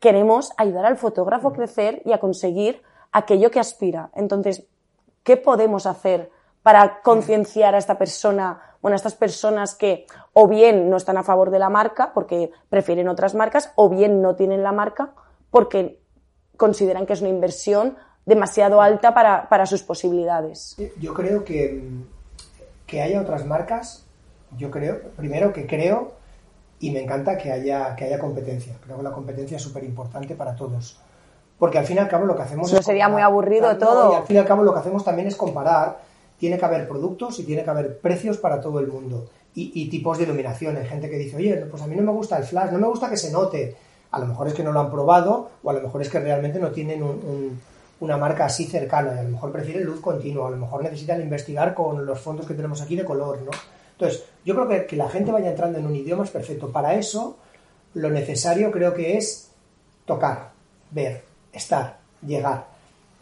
queremos 0.00 0.52
ayudar 0.56 0.86
al 0.86 0.96
fotógrafo 0.96 1.48
a 1.48 1.52
crecer 1.52 2.02
y 2.04 2.12
a 2.12 2.18
conseguir 2.18 2.82
aquello 3.12 3.50
que 3.50 3.60
aspira. 3.60 4.10
Entonces, 4.14 4.66
¿qué 5.22 5.36
podemos 5.36 5.86
hacer 5.86 6.30
para 6.62 7.00
concienciar 7.02 7.74
a 7.74 7.78
esta 7.78 7.96
persona, 7.96 8.60
bueno, 8.82 8.94
a 8.94 8.96
estas 8.96 9.14
personas 9.14 9.74
que 9.74 10.06
o 10.32 10.48
bien 10.48 10.90
no 10.90 10.96
están 10.96 11.16
a 11.16 11.22
favor 11.22 11.50
de 11.50 11.58
la 11.58 11.68
marca 11.68 12.12
porque 12.12 12.50
prefieren 12.68 13.08
otras 13.08 13.34
marcas, 13.34 13.72
o 13.76 13.88
bien 13.88 14.20
no 14.20 14.34
tienen 14.34 14.62
la 14.62 14.72
marca 14.72 15.12
porque 15.50 16.00
consideran 16.56 17.06
que 17.06 17.12
es 17.12 17.20
una 17.20 17.30
inversión 17.30 17.96
demasiado 18.36 18.82
alta 18.82 19.14
para, 19.14 19.48
para 19.48 19.64
sus 19.66 19.82
posibilidades? 19.82 20.76
Yo 21.00 21.14
creo 21.14 21.44
que, 21.44 21.82
que 22.86 23.00
haya 23.00 23.20
otras 23.20 23.46
marcas, 23.46 24.04
yo 24.58 24.70
creo, 24.70 25.00
primero 25.16 25.52
que 25.52 25.66
creo 25.66 26.12
y 26.80 26.90
me 26.90 27.02
encanta 27.02 27.38
que 27.38 27.50
haya, 27.52 27.94
que 27.96 28.04
haya 28.04 28.18
competencia. 28.18 28.74
Creo 28.84 28.98
que 28.98 29.02
la 29.04 29.12
competencia 29.12 29.56
es 29.56 29.62
súper 29.62 29.84
importante 29.84 30.34
para 30.34 30.54
todos. 30.56 30.98
Porque 31.58 31.78
al 31.78 31.86
fin 31.86 31.96
y 31.96 32.00
al 32.00 32.08
cabo 32.08 32.26
lo 32.26 32.36
que 32.36 32.42
hacemos 32.42 32.70
No 32.70 32.78
es 32.80 32.84
sería 32.84 33.06
muy 33.08 33.14
comparar. 33.22 33.30
aburrido 33.32 33.62
Claro, 33.62 33.78
no, 33.80 33.86
todo. 33.86 34.12
y 34.12 34.16
al 34.16 34.24
fin 34.24 34.36
y 34.36 34.38
al 34.40 34.44
cabo 34.46 34.62
lo 34.62 34.74
que 34.74 34.80
hacemos 34.80 35.02
también 35.04 35.28
es 35.28 35.36
comparar. 35.36 36.00
Tiene 36.38 36.58
que 36.58 36.64
haber 36.66 36.86
productos 36.86 37.38
y 37.38 37.44
tiene 37.44 37.64
que 37.64 37.70
haber 37.70 37.98
precios 37.98 38.36
para 38.36 38.60
todo 38.60 38.78
el 38.80 38.88
mundo. 38.88 39.30
Y, 39.54 39.72
y 39.74 39.88
tipos 39.88 40.18
de 40.18 40.24
iluminación. 40.24 40.76
Hay 40.76 40.84
gente 40.84 41.08
que 41.08 41.16
dice, 41.16 41.36
oye, 41.36 41.56
pues 41.70 41.82
a 41.82 41.86
mí 41.86 41.96
no 41.96 42.02
me 42.02 42.12
gusta 42.12 42.36
el 42.36 42.44
flash, 42.44 42.72
no 42.72 42.78
me 42.78 42.88
gusta 42.88 43.08
que 43.08 43.16
se 43.16 43.32
note. 43.32 43.74
A 44.10 44.18
lo 44.18 44.26
mejor 44.26 44.48
es 44.48 44.52
que 44.54 44.62
no 44.62 44.70
lo 44.70 44.80
han 44.80 44.90
probado 44.90 45.48
o 45.62 45.70
a 45.70 45.72
lo 45.72 45.80
mejor 45.80 46.02
es 46.02 46.10
que 46.10 46.20
realmente 46.20 46.58
no 46.58 46.70
tienen 46.72 47.02
un- 47.02 47.08
un- 47.24 47.60
una 48.00 48.16
marca 48.16 48.46
así 48.46 48.64
cercana 48.64 49.14
y 49.14 49.18
a 49.18 49.22
lo 49.22 49.30
mejor 49.30 49.52
prefieren 49.52 49.84
luz 49.84 50.00
continua, 50.00 50.48
a 50.48 50.50
lo 50.50 50.56
mejor 50.58 50.82
necesitan 50.82 51.20
investigar 51.20 51.74
con 51.74 52.04
los 52.04 52.20
fondos 52.20 52.46
que 52.46 52.54
tenemos 52.54 52.80
aquí 52.82 52.96
de 52.96 53.04
color, 53.04 53.40
¿no? 53.42 53.50
Entonces, 53.92 54.24
yo 54.44 54.54
creo 54.54 54.68
que, 54.68 54.86
que 54.86 54.96
la 54.96 55.08
gente 55.08 55.32
vaya 55.32 55.50
entrando 55.50 55.78
en 55.78 55.86
un 55.86 55.96
idioma 55.96 56.24
es 56.24 56.30
perfecto. 56.30 56.70
Para 56.70 56.94
eso, 56.94 57.38
lo 57.94 58.10
necesario 58.10 58.70
creo 58.70 58.92
que 58.92 59.16
es 59.16 59.50
tocar, 60.04 60.50
ver, 60.90 61.22
estar, 61.52 61.98
llegar. 62.26 62.66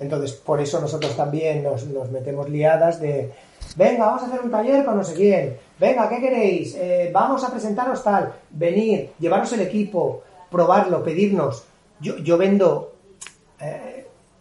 Entonces, 0.00 0.32
por 0.32 0.60
eso 0.60 0.80
nosotros 0.80 1.16
también 1.16 1.62
nos, 1.62 1.86
nos 1.86 2.10
metemos 2.10 2.48
liadas 2.48 3.00
de, 3.00 3.32
venga, 3.76 4.06
vamos 4.06 4.22
a 4.22 4.26
hacer 4.26 4.40
un 4.40 4.50
taller 4.50 4.84
con 4.84 4.96
no 4.96 5.04
sé 5.04 5.14
quién, 5.14 5.56
venga, 5.78 6.08
¿qué 6.08 6.20
queréis? 6.20 6.74
Eh, 6.74 7.10
vamos 7.12 7.44
a 7.44 7.50
presentaros 7.50 8.02
tal, 8.02 8.32
venir, 8.50 9.12
llevaros 9.20 9.52
el 9.52 9.60
equipo, 9.60 10.22
probarlo, 10.50 11.04
pedirnos. 11.04 11.64
Yo, 12.00 12.16
yo 12.18 12.36
vendo 12.36 12.93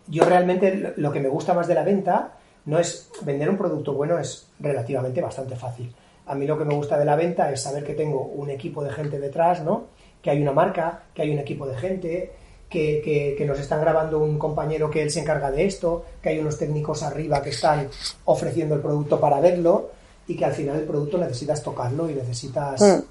yo 0.08 0.26
realmente 0.26 0.94
lo- 0.98 1.12
que 1.12 1.20
me 1.20 1.30
gusta 1.30 1.54
más 1.54 1.68
de 1.68 1.76
la 1.76 1.84
venta 1.84 2.34
no 2.66 2.80
es 2.80 3.10
vender 3.22 3.50
un 3.50 3.58
producto 3.58 3.94
bueno, 3.94 4.18
es 4.20 4.48
relativamente 4.60 5.22
bastante 5.22 5.56
fácil. 5.56 5.94
A 6.26 6.36
mí 6.36 6.48
lo 6.48 6.58
que 6.58 6.66
me 6.66 6.74
gusta 6.76 6.98
de 6.98 7.06
la 7.06 7.16
venta 7.16 7.52
es 7.52 7.62
saber 7.62 7.84
que 7.84 7.94
tengo 7.94 8.22
un 8.22 8.50
equipo 8.50 8.84
de 8.84 8.92
gente 8.92 9.20
detrás, 9.20 9.62
¿no? 9.62 9.86
Que 10.22 10.30
hay 10.30 10.42
una 10.42 10.54
marca, 10.54 11.04
que 11.14 11.22
hay 11.22 11.32
un 11.32 11.40
equipo 11.40 11.66
de 11.68 11.76
gente, 11.76 12.32
que, 12.70 13.02
que- 13.04 13.36
que 13.38 13.46
nos 13.46 13.60
están 13.60 13.82
grabando 13.82 14.20
un 14.20 14.40
compañero 14.40 14.90
que 14.90 15.04
él 15.04 15.12
se 15.12 15.20
encarga 15.20 15.52
de 15.52 15.66
esto, 15.66 16.06
que 16.22 16.30
hay 16.30 16.40
unos 16.40 16.58
técnicos 16.58 17.04
arriba 17.04 17.42
que 17.42 17.50
están 17.50 17.88
ofreciendo 18.26 18.76
el 18.76 18.82
producto 18.82 19.20
para 19.20 19.40
verlo 19.42 19.92
y 20.28 20.36
que 20.38 20.46
al 20.46 20.54
final 20.54 20.78
el 20.78 20.86
producto 20.86 21.18
necesitas 21.18 21.62
tocarlo 21.62 22.10
y 22.10 22.14
necesitas, 22.16 22.82
Mm. 22.82 23.04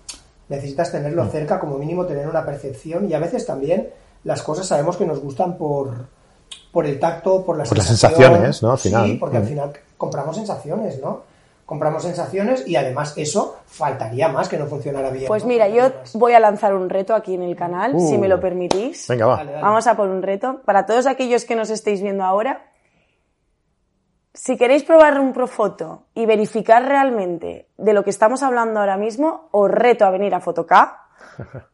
necesitas 0.48 0.90
tenerlo 0.90 1.26
cerca, 1.28 1.60
como 1.60 1.78
mínimo 1.78 2.06
tener 2.06 2.26
una 2.26 2.44
percepción 2.44 3.08
y 3.08 3.14
a 3.14 3.18
veces 3.20 3.44
también 3.46 3.88
las 4.24 4.42
cosas 4.42 4.66
sabemos 4.66 4.96
que 4.96 5.04
nos 5.06 5.20
gustan 5.20 5.56
por, 5.58 6.06
por 6.72 6.86
el 6.86 6.98
tacto, 6.98 7.44
por 7.44 7.56
la 7.58 7.64
Por 7.64 7.76
las 7.78 7.86
sensaciones, 7.86 8.62
¿no? 8.62 8.72
Al 8.72 8.78
final. 8.78 9.06
Sí, 9.06 9.14
porque 9.14 9.36
al 9.36 9.44
Mm. 9.44 9.46
final 9.46 9.72
compramos 9.96 10.34
sensaciones, 10.36 11.00
¿no? 11.00 11.30
Compramos 11.66 12.02
sensaciones 12.02 12.66
y 12.66 12.76
además 12.76 13.14
eso 13.16 13.56
faltaría 13.66 14.28
más 14.28 14.48
que 14.48 14.58
no 14.58 14.66
funcionara 14.66 15.10
bien. 15.10 15.26
Pues 15.28 15.44
¿no? 15.44 15.48
mira, 15.48 15.68
yo 15.68 15.84
más. 15.84 16.14
voy 16.14 16.32
a 16.32 16.40
lanzar 16.40 16.74
un 16.74 16.88
reto 16.90 17.14
aquí 17.14 17.34
en 17.34 17.42
el 17.42 17.54
canal, 17.56 17.92
Uh. 17.94 18.08
si 18.10 18.18
me 18.18 18.26
lo 18.28 18.40
permitís. 18.40 19.06
Venga, 19.08 19.26
va. 19.26 19.36
Dale, 19.36 19.52
dale. 19.52 19.62
Vamos 19.62 19.86
a 19.86 19.96
por 19.96 20.08
un 20.08 20.22
reto. 20.22 20.60
Para 20.64 20.84
todos 20.86 21.06
aquellos 21.06 21.44
que 21.44 21.54
nos 21.56 21.70
estéis 21.70 22.02
viendo 22.02 22.24
ahora, 22.24 22.62
si 24.34 24.56
queréis 24.56 24.82
probar 24.82 25.20
un 25.20 25.32
Profoto 25.32 26.04
y 26.14 26.26
verificar 26.26 26.82
realmente 26.84 27.68
de 27.76 27.92
lo 27.92 28.02
que 28.02 28.10
estamos 28.10 28.42
hablando 28.42 28.80
ahora 28.80 28.96
mismo, 28.96 29.48
os 29.52 29.70
reto 29.70 30.04
a 30.06 30.10
venir 30.10 30.34
a 30.34 30.40
Fotoca 30.40 31.01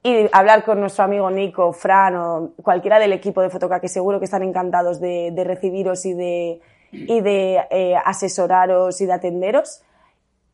y 0.02 0.28
hablar 0.32 0.64
con 0.64 0.80
nuestro 0.80 1.04
amigo 1.04 1.30
Nico, 1.30 1.72
Fran 1.72 2.16
o 2.16 2.52
cualquiera 2.62 2.98
del 2.98 3.12
equipo 3.12 3.42
de 3.42 3.50
Fotoca 3.50 3.80
que 3.80 3.88
seguro 3.88 4.18
que 4.18 4.24
están 4.24 4.42
encantados 4.42 5.00
de, 5.00 5.30
de 5.32 5.44
recibiros 5.44 6.04
y 6.06 6.14
de, 6.14 6.60
y 6.92 7.20
de 7.20 7.66
eh, 7.70 7.96
asesoraros 8.04 9.00
y 9.00 9.06
de 9.06 9.12
atenderos. 9.12 9.82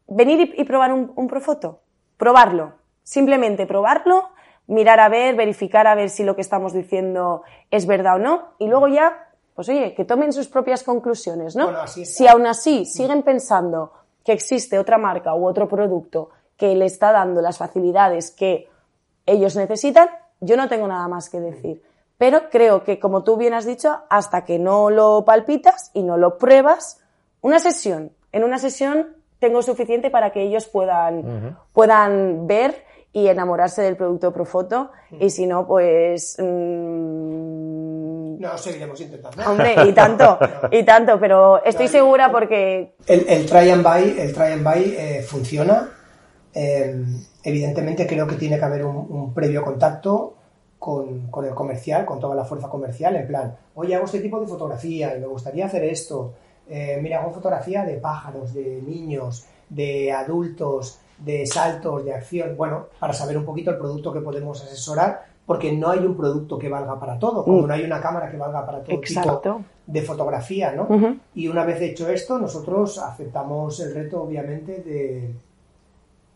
Venir 0.07 0.55
y, 0.57 0.61
y 0.61 0.65
probar 0.65 0.93
un, 0.93 1.13
un 1.17 1.29
Profoto. 1.29 1.81
Probarlo. 2.17 2.73
Simplemente 3.03 3.67
probarlo, 3.67 4.31
mirar 4.67 5.01
a 5.01 5.09
ver, 5.09 5.35
verificar 5.35 5.87
a 5.87 5.95
ver 5.95 6.09
si 6.09 6.25
lo 6.25 6.35
que 6.35 6.41
estamos 6.41 6.73
diciendo 6.73 7.43
es 7.71 7.87
verdad 7.87 8.17
o 8.17 8.19
no. 8.19 8.55
Y 8.59 8.67
luego 8.69 8.89
ya, 8.89 9.29
pues 9.55 9.69
oye, 9.69 9.95
que 9.95 10.05
tomen 10.05 10.33
sus 10.33 10.49
propias 10.49 10.83
conclusiones, 10.83 11.55
¿no? 11.55 11.67
Bueno, 11.67 11.87
si 11.87 12.27
aún 12.27 12.47
así 12.47 12.87
siguen 12.87 13.23
pensando 13.23 13.93
que 14.25 14.33
existe 14.33 14.79
otra 14.79 14.97
marca 14.97 15.35
u 15.35 15.47
otro 15.47 15.69
producto 15.69 16.31
que 16.57 16.75
le 16.75 16.87
está 16.87 17.13
dando 17.13 17.43
las 17.43 17.59
facilidades 17.59 18.31
que 18.31 18.69
ellos 19.27 19.57
necesitan, 19.57 20.09
yo 20.41 20.57
no 20.57 20.69
tengo 20.69 20.87
nada 20.89 21.09
más 21.09 21.29
que 21.31 21.41
decir. 21.41 21.83
Pero 22.19 22.49
creo 22.51 22.85
que, 22.85 22.99
como 23.01 23.25
tú 23.25 23.37
bien 23.37 23.55
has 23.55 23.67
dicho, 23.67 24.01
hasta 24.09 24.45
que 24.45 24.59
no 24.59 24.91
lo 24.91 25.25
palpitas 25.25 25.91
y 25.95 26.03
no 26.03 26.17
lo 26.17 26.39
pruebas, 26.39 27.01
una 27.41 27.59
sesión, 27.59 28.13
en 28.33 28.45
una 28.45 28.59
sesión 28.59 29.17
tengo 29.41 29.63
suficiente 29.63 30.11
para 30.11 30.31
que 30.31 30.43
ellos 30.43 30.67
puedan, 30.67 31.59
puedan 31.73 32.47
ver 32.47 32.85
y 33.13 33.29
enamorarse 33.29 33.83
del 33.83 33.97
producto 33.97 34.33
Profoto 34.33 34.91
y 35.21 35.31
si 35.31 35.47
no, 35.47 35.67
pues... 35.67 36.37
mm, 36.39 38.41
No, 38.41 38.57
seguiremos 38.59 39.01
intentando. 39.01 39.51
hombre, 39.51 39.75
y 39.87 39.93
tanto, 39.93 40.39
y 40.71 40.83
tanto, 40.85 41.19
pero 41.21 41.63
estoy 41.65 41.89
segura 41.89 42.31
porque 42.31 42.95
El, 43.07 43.27
el 43.29 43.47
try 43.47 43.71
and 43.71 43.83
buy, 43.85 44.19
el 44.19 44.33
try 44.33 44.53
and 44.53 44.65
buy 44.65 44.95
eh, 44.99 45.23
funciona. 45.29 45.89
Eh, 46.55 47.05
evidentemente 47.43 48.07
creo 48.07 48.27
que 48.27 48.37
tiene 48.37 48.59
que 48.59 48.65
haber 48.65 48.85
un, 48.85 48.97
un 48.97 49.35
previo 49.35 49.63
contacto 49.65 50.35
con, 50.79 51.27
con 51.29 51.45
el 51.45 51.55
comercial, 51.55 52.05
con 52.05 52.21
toda 52.21 52.35
la 52.35 52.45
fuerza 52.45 52.69
comercial, 52.69 53.17
en 53.17 53.27
plan, 53.27 53.57
oye, 53.75 53.95
hago 53.95 54.05
este 54.05 54.21
tipo 54.21 54.39
de 54.41 54.47
fotografía 54.47 55.17
y 55.17 55.21
me 55.21 55.27
gustaría 55.27 55.67
hacer 55.67 55.85
esto. 55.85 56.35
Eh, 56.69 56.99
mira, 57.03 57.21
hago 57.21 57.33
fotografía 57.33 57.85
de 57.85 57.95
pájaros, 57.97 58.55
de 58.55 58.81
niños, 58.87 59.47
de 59.69 60.13
adultos, 60.13 60.99
de 61.19 61.47
saltos, 61.47 62.05
de 62.05 62.15
acción. 62.15 62.57
Bueno, 62.57 62.87
para 63.01 63.13
saber 63.13 63.37
un 63.39 63.45
poquito 63.45 63.71
el 63.71 63.79
producto 63.79 64.13
que 64.13 64.21
podemos 64.21 64.63
asesorar, 64.63 65.25
porque 65.47 65.73
no 65.73 65.91
hay 65.91 65.99
un 66.01 66.17
producto 66.17 66.59
que 66.59 66.69
valga 66.69 66.99
para 66.99 67.19
todo, 67.19 67.45
como 67.45 67.63
Mm. 67.63 67.67
no 67.67 67.75
hay 67.75 67.83
una 67.85 68.01
cámara 68.01 68.31
que 68.31 68.37
valga 68.39 68.65
para 68.65 68.83
todo 68.83 68.97
Exacto. 68.97 69.41
tipo 69.43 69.65
de 69.87 70.03
fotografía, 70.03 70.73
¿no? 70.73 70.85
Ujú. 70.85 71.17
Y 71.35 71.49
una 71.49 71.65
vez 71.65 71.81
hecho 71.83 72.09
esto, 72.09 72.39
nosotros 72.39 72.99
aceptamos 72.99 73.79
el 73.81 73.95
reto, 73.95 74.23
obviamente, 74.23 74.79
de, 74.83 75.35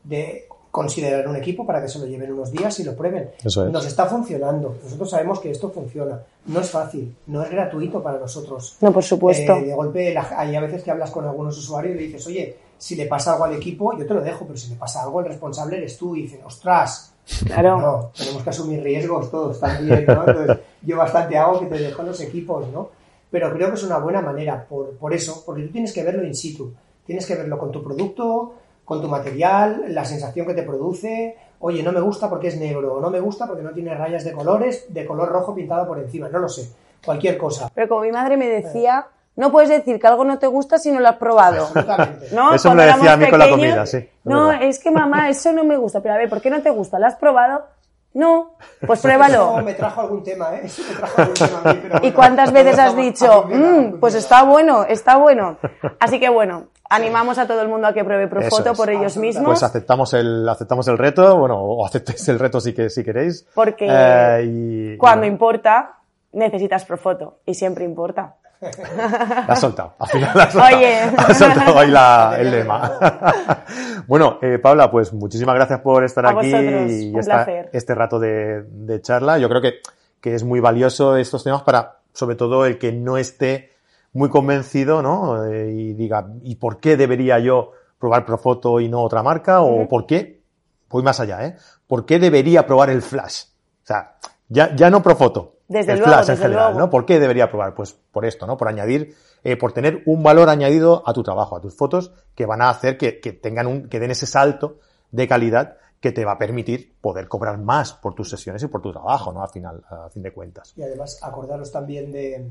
de 0.08 0.46
considerar 0.70 1.26
un 1.26 1.36
equipo 1.36 1.66
para 1.66 1.80
que 1.80 1.88
se 1.88 1.98
lo 1.98 2.06
lleven 2.06 2.32
unos 2.32 2.52
días 2.52 2.78
y 2.80 2.84
lo 2.84 2.94
prueben. 2.94 3.30
Eso 3.42 3.66
es. 3.66 3.72
Nos 3.72 3.86
está 3.86 4.06
funcionando. 4.06 4.76
Nosotros 4.84 5.10
sabemos 5.10 5.40
que 5.40 5.50
esto 5.50 5.70
funciona. 5.70 6.20
No 6.46 6.60
es 6.60 6.70
fácil, 6.70 7.14
no 7.26 7.42
es 7.42 7.50
gratuito 7.50 8.02
para 8.02 8.18
nosotros. 8.18 8.76
No, 8.80 8.92
por 8.92 9.02
supuesto. 9.02 9.54
Eh, 9.56 9.62
de 9.64 9.74
golpe, 9.74 10.12
la- 10.14 10.28
hay 10.36 10.54
a 10.54 10.60
veces 10.60 10.82
que 10.82 10.90
hablas 10.90 11.10
con 11.10 11.24
algunos 11.24 11.56
usuarios 11.58 11.94
y 11.94 11.98
le 11.98 12.04
dices, 12.04 12.26
oye, 12.26 12.56
si 12.76 12.94
le 12.96 13.06
pasa 13.06 13.32
algo 13.32 13.44
al 13.44 13.54
equipo, 13.54 13.96
yo 13.98 14.06
te 14.06 14.14
lo 14.14 14.20
dejo, 14.20 14.44
pero 14.46 14.56
si 14.58 14.68
le 14.70 14.76
pasa 14.76 15.02
algo, 15.02 15.20
el 15.20 15.26
responsable 15.26 15.78
eres 15.78 15.96
tú. 15.98 16.14
Y 16.14 16.22
dicen, 16.22 16.40
ostras, 16.44 17.12
Claro. 17.44 17.80
no, 17.80 18.10
tenemos 18.16 18.42
que 18.42 18.50
asumir 18.50 18.82
riesgos 18.82 19.30
todos 19.30 19.58
también, 19.60 20.04
¿no? 20.06 20.24
Entonces, 20.28 20.58
yo 20.82 20.96
bastante 20.96 21.36
hago 21.36 21.60
que 21.60 21.66
te 21.66 21.78
dejo 21.78 22.02
los 22.02 22.20
equipos, 22.20 22.66
¿no? 22.72 22.90
Pero 23.30 23.52
creo 23.52 23.68
que 23.68 23.74
es 23.74 23.82
una 23.82 23.98
buena 23.98 24.20
manera, 24.22 24.64
por, 24.68 24.92
por 24.92 25.12
eso, 25.12 25.42
porque 25.44 25.62
tú 25.64 25.72
tienes 25.72 25.92
que 25.92 26.04
verlo 26.04 26.24
in 26.24 26.34
situ. 26.34 26.72
Tienes 27.04 27.26
que 27.26 27.34
verlo 27.34 27.58
con 27.58 27.72
tu 27.72 27.82
producto, 27.82 28.54
con 28.88 29.02
tu 29.02 29.08
material, 29.08 29.84
la 29.88 30.02
sensación 30.06 30.46
que 30.46 30.54
te 30.54 30.62
produce. 30.62 31.36
Oye, 31.58 31.82
no 31.82 31.92
me 31.92 32.00
gusta 32.00 32.30
porque 32.30 32.48
es 32.48 32.58
negro, 32.58 32.94
o 32.94 33.00
no 33.02 33.10
me 33.10 33.20
gusta 33.20 33.46
porque 33.46 33.62
no 33.62 33.72
tiene 33.72 33.94
rayas 33.94 34.24
de 34.24 34.32
colores, 34.32 34.86
de 34.88 35.04
color 35.04 35.28
rojo 35.28 35.54
pintado 35.54 35.86
por 35.86 35.98
encima, 35.98 36.30
no 36.30 36.38
lo 36.38 36.48
sé. 36.48 36.72
Cualquier 37.04 37.36
cosa. 37.36 37.70
Pero 37.74 37.86
como 37.86 38.00
mi 38.00 38.12
madre 38.12 38.38
me 38.38 38.48
decía, 38.48 39.06
no 39.36 39.52
puedes 39.52 39.68
decir 39.68 40.00
que 40.00 40.06
algo 40.06 40.24
no 40.24 40.38
te 40.38 40.46
gusta 40.46 40.78
si 40.78 40.90
no 40.90 41.00
lo 41.00 41.08
has 41.08 41.16
probado. 41.16 41.66
Absolutamente. 41.66 42.28
¿No? 42.32 42.54
Eso 42.54 42.70
Cuando 42.70 42.82
me 42.82 42.88
lo 42.88 42.94
decía 42.94 43.12
éramos 43.12 43.12
a 43.12 43.16
mí 43.26 43.30
con 43.30 43.38
la 43.38 43.50
comida, 43.50 43.86
sí, 43.86 43.98
es 43.98 44.08
No, 44.24 44.52
es 44.52 44.78
que 44.78 44.90
mamá, 44.90 45.28
eso 45.28 45.52
no 45.52 45.64
me 45.64 45.76
gusta. 45.76 46.00
Pero 46.00 46.14
a 46.14 46.16
ver, 46.16 46.30
¿por 46.30 46.40
qué 46.40 46.48
no 46.48 46.62
te 46.62 46.70
gusta? 46.70 46.98
¿Lo 46.98 47.08
has 47.08 47.16
probado? 47.16 47.66
No. 48.14 48.56
Pues 48.86 48.98
Eso 49.00 49.08
pruébalo. 49.08 49.56
me 49.62 49.74
trajo 49.74 50.00
algún 50.00 50.22
tema, 50.22 50.54
¿eh? 50.56 50.62
Eso 50.64 50.82
me 50.88 50.94
trajo 50.96 51.20
algún 51.20 51.34
tema 51.34 51.60
a 51.64 51.72
mí, 51.74 51.80
pero 51.82 51.98
¿Y 52.02 52.12
cuántas 52.12 52.52
veces 52.52 52.78
has 52.78 52.96
dicho, 52.96 53.44
"Mm, 53.46 53.50
funciona"? 53.50 53.96
pues 54.00 54.14
está 54.14 54.42
bueno, 54.44 54.84
está 54.84 55.16
bueno? 55.16 55.58
Así 56.00 56.18
que 56.18 56.28
bueno, 56.28 56.68
animamos 56.88 57.38
a 57.38 57.46
todo 57.46 57.60
el 57.62 57.68
mundo 57.68 57.86
a 57.86 57.92
que 57.92 58.04
pruebe 58.04 58.26
Profoto 58.28 58.72
es. 58.72 58.76
por 58.78 58.90
ellos 58.90 59.16
mismos. 59.18 59.44
Pues 59.46 59.62
aceptamos 59.62 60.14
el, 60.14 60.48
aceptamos 60.48 60.88
el 60.88 60.96
reto, 60.98 61.36
bueno, 61.38 61.56
o 61.60 61.84
aceptéis 61.86 62.26
el 62.28 62.38
reto 62.38 62.60
si, 62.60 62.72
que, 62.74 62.88
si 62.90 63.04
queréis. 63.04 63.46
Porque 63.54 63.86
Eh, 63.88 64.42
y- 64.46 64.96
cuando 64.96 65.26
importa, 65.26 65.96
necesitas 66.32 66.84
Profoto. 66.84 67.38
Y 67.46 67.54
siempre 67.54 67.84
importa. 67.84 68.36
La 68.60 69.44
has 69.48 69.60
soltado. 69.60 69.94
Al 69.98 70.08
final 70.08 70.30
la 70.34 70.42
has 70.44 70.52
soltado. 70.52 70.76
Oye. 70.76 70.94
Has 71.16 71.38
soltado 71.38 71.78
ahí 71.78 71.90
la- 71.90 72.36
el 72.38 72.50
lema. 72.50 73.64
bueno, 74.06 74.38
eh, 74.42 74.58
Paula, 74.58 74.90
pues 74.90 75.12
muchísimas 75.12 75.54
gracias 75.54 75.80
por 75.80 76.04
estar 76.04 76.26
A 76.26 76.30
aquí 76.30 76.50
vosotros, 76.50 76.90
y 76.92 77.10
un 77.12 77.20
esta- 77.20 77.46
este 77.72 77.94
rato 77.94 78.18
de, 78.18 78.62
de 78.64 79.00
charla. 79.00 79.38
Yo 79.38 79.48
creo 79.48 79.60
que, 79.62 79.74
que 80.20 80.34
es 80.34 80.42
muy 80.44 80.60
valioso 80.60 81.16
estos 81.16 81.44
temas 81.44 81.62
para, 81.62 81.98
sobre 82.12 82.36
todo, 82.36 82.66
el 82.66 82.78
que 82.78 82.92
no 82.92 83.16
esté 83.16 83.72
muy 84.12 84.28
convencido, 84.30 85.02
¿no? 85.02 85.44
Eh, 85.46 85.70
y 85.70 85.92
diga, 85.94 86.26
¿y 86.42 86.56
por 86.56 86.80
qué 86.80 86.96
debería 86.96 87.38
yo 87.38 87.72
probar 87.98 88.24
Profoto 88.24 88.80
y 88.80 88.88
no 88.88 89.02
otra 89.02 89.22
marca? 89.22 89.60
¿O 89.60 89.86
por 89.88 90.06
qué? 90.06 90.40
Voy 90.88 91.02
más 91.02 91.20
allá, 91.20 91.44
¿eh? 91.46 91.56
¿Por 91.86 92.06
qué 92.06 92.18
debería 92.18 92.66
probar 92.66 92.90
el 92.90 93.02
Flash? 93.02 93.42
O 93.84 93.86
sea, 93.86 94.16
ya, 94.48 94.74
ya 94.74 94.90
no 94.90 95.02
Profoto. 95.02 95.57
Desde 95.68 95.92
el 95.92 95.98
luego, 95.98 96.12
Flash 96.12 96.28
en 96.28 96.34
desde 96.34 96.42
general, 96.42 96.72
luego. 96.72 96.78
¿no? 96.86 96.90
¿Por 96.90 97.06
qué 97.06 97.20
debería 97.20 97.48
probar? 97.48 97.74
Pues 97.74 97.92
por 97.92 98.24
esto, 98.24 98.46
¿no? 98.46 98.56
Por 98.56 98.68
añadir, 98.68 99.14
eh, 99.44 99.56
por 99.56 99.72
tener 99.72 100.02
un 100.06 100.22
valor 100.22 100.48
añadido 100.48 101.02
a 101.06 101.12
tu 101.12 101.22
trabajo, 101.22 101.56
a 101.56 101.60
tus 101.60 101.76
fotos, 101.76 102.12
que 102.34 102.46
van 102.46 102.62
a 102.62 102.70
hacer 102.70 102.96
que, 102.96 103.20
que 103.20 103.32
tengan 103.32 103.66
un, 103.66 103.88
que 103.88 104.00
den 104.00 104.10
ese 104.10 104.26
salto 104.26 104.78
de 105.12 105.28
calidad 105.28 105.76
que 106.00 106.12
te 106.12 106.24
va 106.24 106.32
a 106.32 106.38
permitir 106.38 106.94
poder 107.00 107.28
cobrar 107.28 107.58
más 107.58 107.92
por 107.92 108.14
tus 108.14 108.30
sesiones 108.30 108.62
y 108.62 108.68
por 108.68 108.80
tu 108.80 108.92
trabajo, 108.92 109.32
¿no? 109.32 109.42
Al 109.42 109.50
final, 109.50 109.82
a 109.90 110.08
fin 110.08 110.22
de 110.22 110.32
cuentas. 110.32 110.72
Y 110.76 110.82
además 110.82 111.18
acordaros 111.22 111.72
también 111.72 112.12
de, 112.12 112.46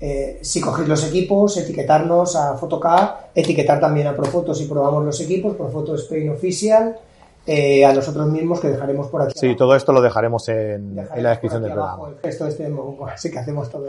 eh, 0.00 0.38
si 0.40 0.60
cogéis 0.62 0.88
los 0.88 1.06
equipos, 1.06 1.58
etiquetarnos 1.58 2.34
a 2.34 2.56
Photocard, 2.56 3.30
etiquetar 3.34 3.78
también 3.78 4.06
a 4.06 4.16
Profoto 4.16 4.54
si 4.54 4.64
probamos 4.64 5.04
los 5.04 5.20
equipos, 5.20 5.56
Profoto 5.56 5.94
Spain 5.94 6.30
Official, 6.30 6.96
eh, 7.52 7.84
a 7.84 7.92
nosotros 7.92 8.28
mismos 8.28 8.60
que 8.60 8.68
dejaremos 8.68 9.08
por 9.08 9.22
aquí. 9.22 9.32
Sí, 9.34 9.46
abajo. 9.46 9.58
todo 9.58 9.74
esto 9.74 9.92
lo 9.92 10.00
dejaremos 10.00 10.48
en, 10.48 10.94
Dejaremos 10.94 11.16
en 11.16 11.22
la 11.24 11.30
descripción 11.30 11.62
del 11.64 11.72
abajo 11.72 11.96
programa. 11.96 12.20
resto 12.22 12.44
de 12.44 12.50
este 12.50 12.70
bueno, 12.70 13.06
sí 13.16 13.28
que 13.28 13.38
hacemos 13.40 13.68
todo. 13.68 13.86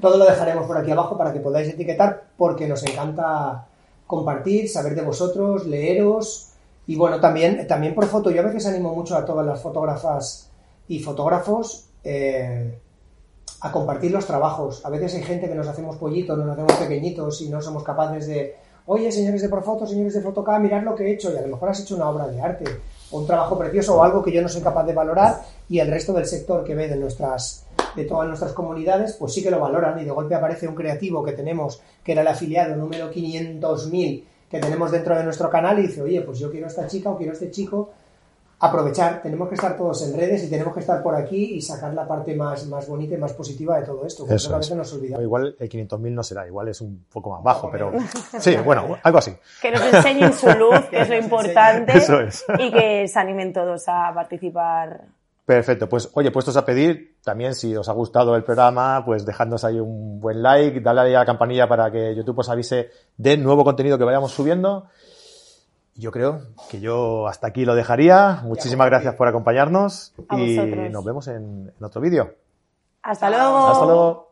todo 0.00 0.18
lo 0.18 0.24
dejaremos 0.24 0.64
por 0.66 0.76
aquí 0.76 0.92
abajo 0.92 1.18
para 1.18 1.32
que 1.32 1.40
podáis 1.40 1.68
etiquetar 1.68 2.26
porque 2.36 2.68
nos 2.68 2.84
encanta 2.84 3.66
compartir, 4.06 4.68
saber 4.68 4.94
de 4.94 5.02
vosotros, 5.02 5.66
leeros 5.66 6.52
y 6.86 6.94
bueno, 6.94 7.18
también, 7.18 7.66
también 7.66 7.92
por 7.92 8.06
foto. 8.06 8.30
Yo 8.30 8.40
a 8.40 8.44
veces 8.44 8.66
animo 8.66 8.94
mucho 8.94 9.16
a 9.16 9.24
todas 9.24 9.44
las 9.44 9.60
fotógrafas 9.60 10.48
y 10.86 11.00
fotógrafos 11.00 11.88
eh, 12.04 12.78
a 13.62 13.72
compartir 13.72 14.12
los 14.12 14.26
trabajos. 14.26 14.86
A 14.86 14.90
veces 14.90 15.12
hay 15.16 15.24
gente 15.24 15.48
que 15.48 15.56
nos 15.56 15.66
hacemos 15.66 15.96
pollitos, 15.96 16.38
nos 16.38 16.50
hacemos 16.50 16.72
pequeñitos 16.74 17.40
y 17.42 17.48
no 17.48 17.60
somos 17.60 17.82
capaces 17.82 18.28
de, 18.28 18.56
oye, 18.90 19.12
señores 19.12 19.42
de 19.42 19.50
Profoto, 19.50 19.86
señores 19.86 20.14
de 20.14 20.22
Fotocá, 20.22 20.58
mirad 20.58 20.82
lo 20.82 20.94
que 20.94 21.04
he 21.04 21.12
hecho 21.12 21.30
y 21.32 21.36
a 21.36 21.42
lo 21.42 21.48
mejor 21.48 21.68
has 21.68 21.80
hecho 21.80 21.94
una 21.94 22.08
obra 22.08 22.26
de 22.26 22.40
arte 22.40 22.64
o 23.10 23.18
un 23.18 23.26
trabajo 23.26 23.58
precioso 23.58 23.96
o 23.96 24.02
algo 24.02 24.22
que 24.22 24.32
yo 24.32 24.40
no 24.40 24.48
soy 24.48 24.62
capaz 24.62 24.84
de 24.84 24.94
valorar 24.94 25.42
y 25.68 25.78
el 25.78 25.90
resto 25.90 26.14
del 26.14 26.24
sector 26.24 26.64
que 26.64 26.74
ve 26.74 26.88
de 26.88 26.96
nuestras 26.96 27.66
de 27.94 28.04
todas 28.04 28.26
nuestras 28.26 28.52
comunidades, 28.52 29.14
pues 29.14 29.34
sí 29.34 29.42
que 29.42 29.50
lo 29.50 29.60
valoran 29.60 29.98
y 30.00 30.04
de 30.04 30.10
golpe 30.10 30.34
aparece 30.34 30.66
un 30.66 30.74
creativo 30.74 31.22
que 31.22 31.32
tenemos, 31.32 31.82
que 32.02 32.12
era 32.12 32.22
el 32.22 32.28
afiliado 32.28 32.76
número 32.76 33.10
500.000 33.10 34.24
que 34.50 34.58
tenemos 34.58 34.90
dentro 34.90 35.16
de 35.16 35.24
nuestro 35.24 35.50
canal 35.50 35.78
y 35.78 35.82
dice, 35.82 36.00
oye, 36.00 36.22
pues 36.22 36.38
yo 36.38 36.50
quiero 36.50 36.66
esta 36.66 36.86
chica 36.86 37.10
o 37.10 37.16
quiero 37.16 37.32
a 37.32 37.34
este 37.34 37.50
chico. 37.50 37.90
Aprovechar, 38.60 39.22
tenemos 39.22 39.48
que 39.48 39.54
estar 39.54 39.76
todos 39.76 40.02
en 40.02 40.16
redes 40.18 40.42
y 40.42 40.50
tenemos 40.50 40.74
que 40.74 40.80
estar 40.80 41.00
por 41.00 41.14
aquí 41.14 41.54
y 41.54 41.62
sacar 41.62 41.94
la 41.94 42.08
parte 42.08 42.34
más, 42.34 42.66
más 42.66 42.88
bonita 42.88 43.14
y 43.14 43.18
más 43.18 43.32
positiva 43.32 43.78
de 43.78 43.86
todo 43.86 44.04
esto. 44.04 44.26
que 44.26 44.34
Eso 44.34 44.52
a 44.52 44.58
veces 44.58 44.72
es. 44.72 44.76
nos 44.78 44.92
olvidamos. 44.94 45.22
Igual 45.22 45.54
el 45.60 45.68
500.000 45.68 46.10
no 46.10 46.22
será, 46.24 46.44
igual 46.46 46.66
es 46.68 46.80
un 46.80 47.04
poco 47.12 47.30
más 47.30 47.42
bajo, 47.44 47.70
pero 47.70 47.92
sí, 48.40 48.56
bueno, 48.64 48.96
algo 49.02 49.18
así. 49.18 49.32
Que 49.62 49.70
nos 49.70 49.82
enseñen 49.82 50.32
su 50.32 50.48
luz, 50.50 50.80
que 50.90 51.02
es 51.02 51.08
lo 51.08 51.16
importante, 51.20 51.96
Eso 51.98 52.18
es. 52.20 52.44
y 52.58 52.72
que 52.72 53.06
se 53.06 53.18
animen 53.20 53.52
todos 53.52 53.84
a 53.86 54.12
participar. 54.12 55.02
Perfecto, 55.46 55.88
pues 55.88 56.10
oye, 56.14 56.30
puestos 56.30 56.56
a 56.58 56.64
pedir, 56.66 57.16
también 57.24 57.54
si 57.54 57.74
os 57.74 57.88
ha 57.88 57.92
gustado 57.92 58.36
el 58.36 58.44
programa, 58.44 59.02
pues 59.06 59.24
dejadnos 59.24 59.64
ahí 59.64 59.80
un 59.80 60.20
buen 60.20 60.42
like, 60.42 60.80
dale 60.80 61.00
ahí 61.02 61.14
a 61.14 61.20
la 61.20 61.24
campanilla 61.24 61.66
para 61.66 61.90
que 61.90 62.14
YouTube 62.14 62.40
os 62.40 62.50
avise 62.50 62.90
de 63.16 63.36
nuevo 63.38 63.64
contenido 63.64 63.96
que 63.96 64.04
vayamos 64.04 64.32
subiendo. 64.32 64.88
Yo 65.98 66.12
creo 66.12 66.42
que 66.70 66.78
yo 66.78 67.26
hasta 67.26 67.48
aquí 67.48 67.64
lo 67.64 67.74
dejaría. 67.74 68.40
Muchísimas 68.44 68.86
gracias 68.86 69.16
por 69.16 69.26
acompañarnos 69.26 70.14
y 70.30 70.56
nos 70.90 71.04
vemos 71.04 71.26
en, 71.26 71.72
en 71.76 71.84
otro 71.84 72.00
vídeo. 72.00 72.34
Hasta 73.02 73.28
luego. 73.28 73.66
Hasta 73.66 73.84
luego. 73.84 74.27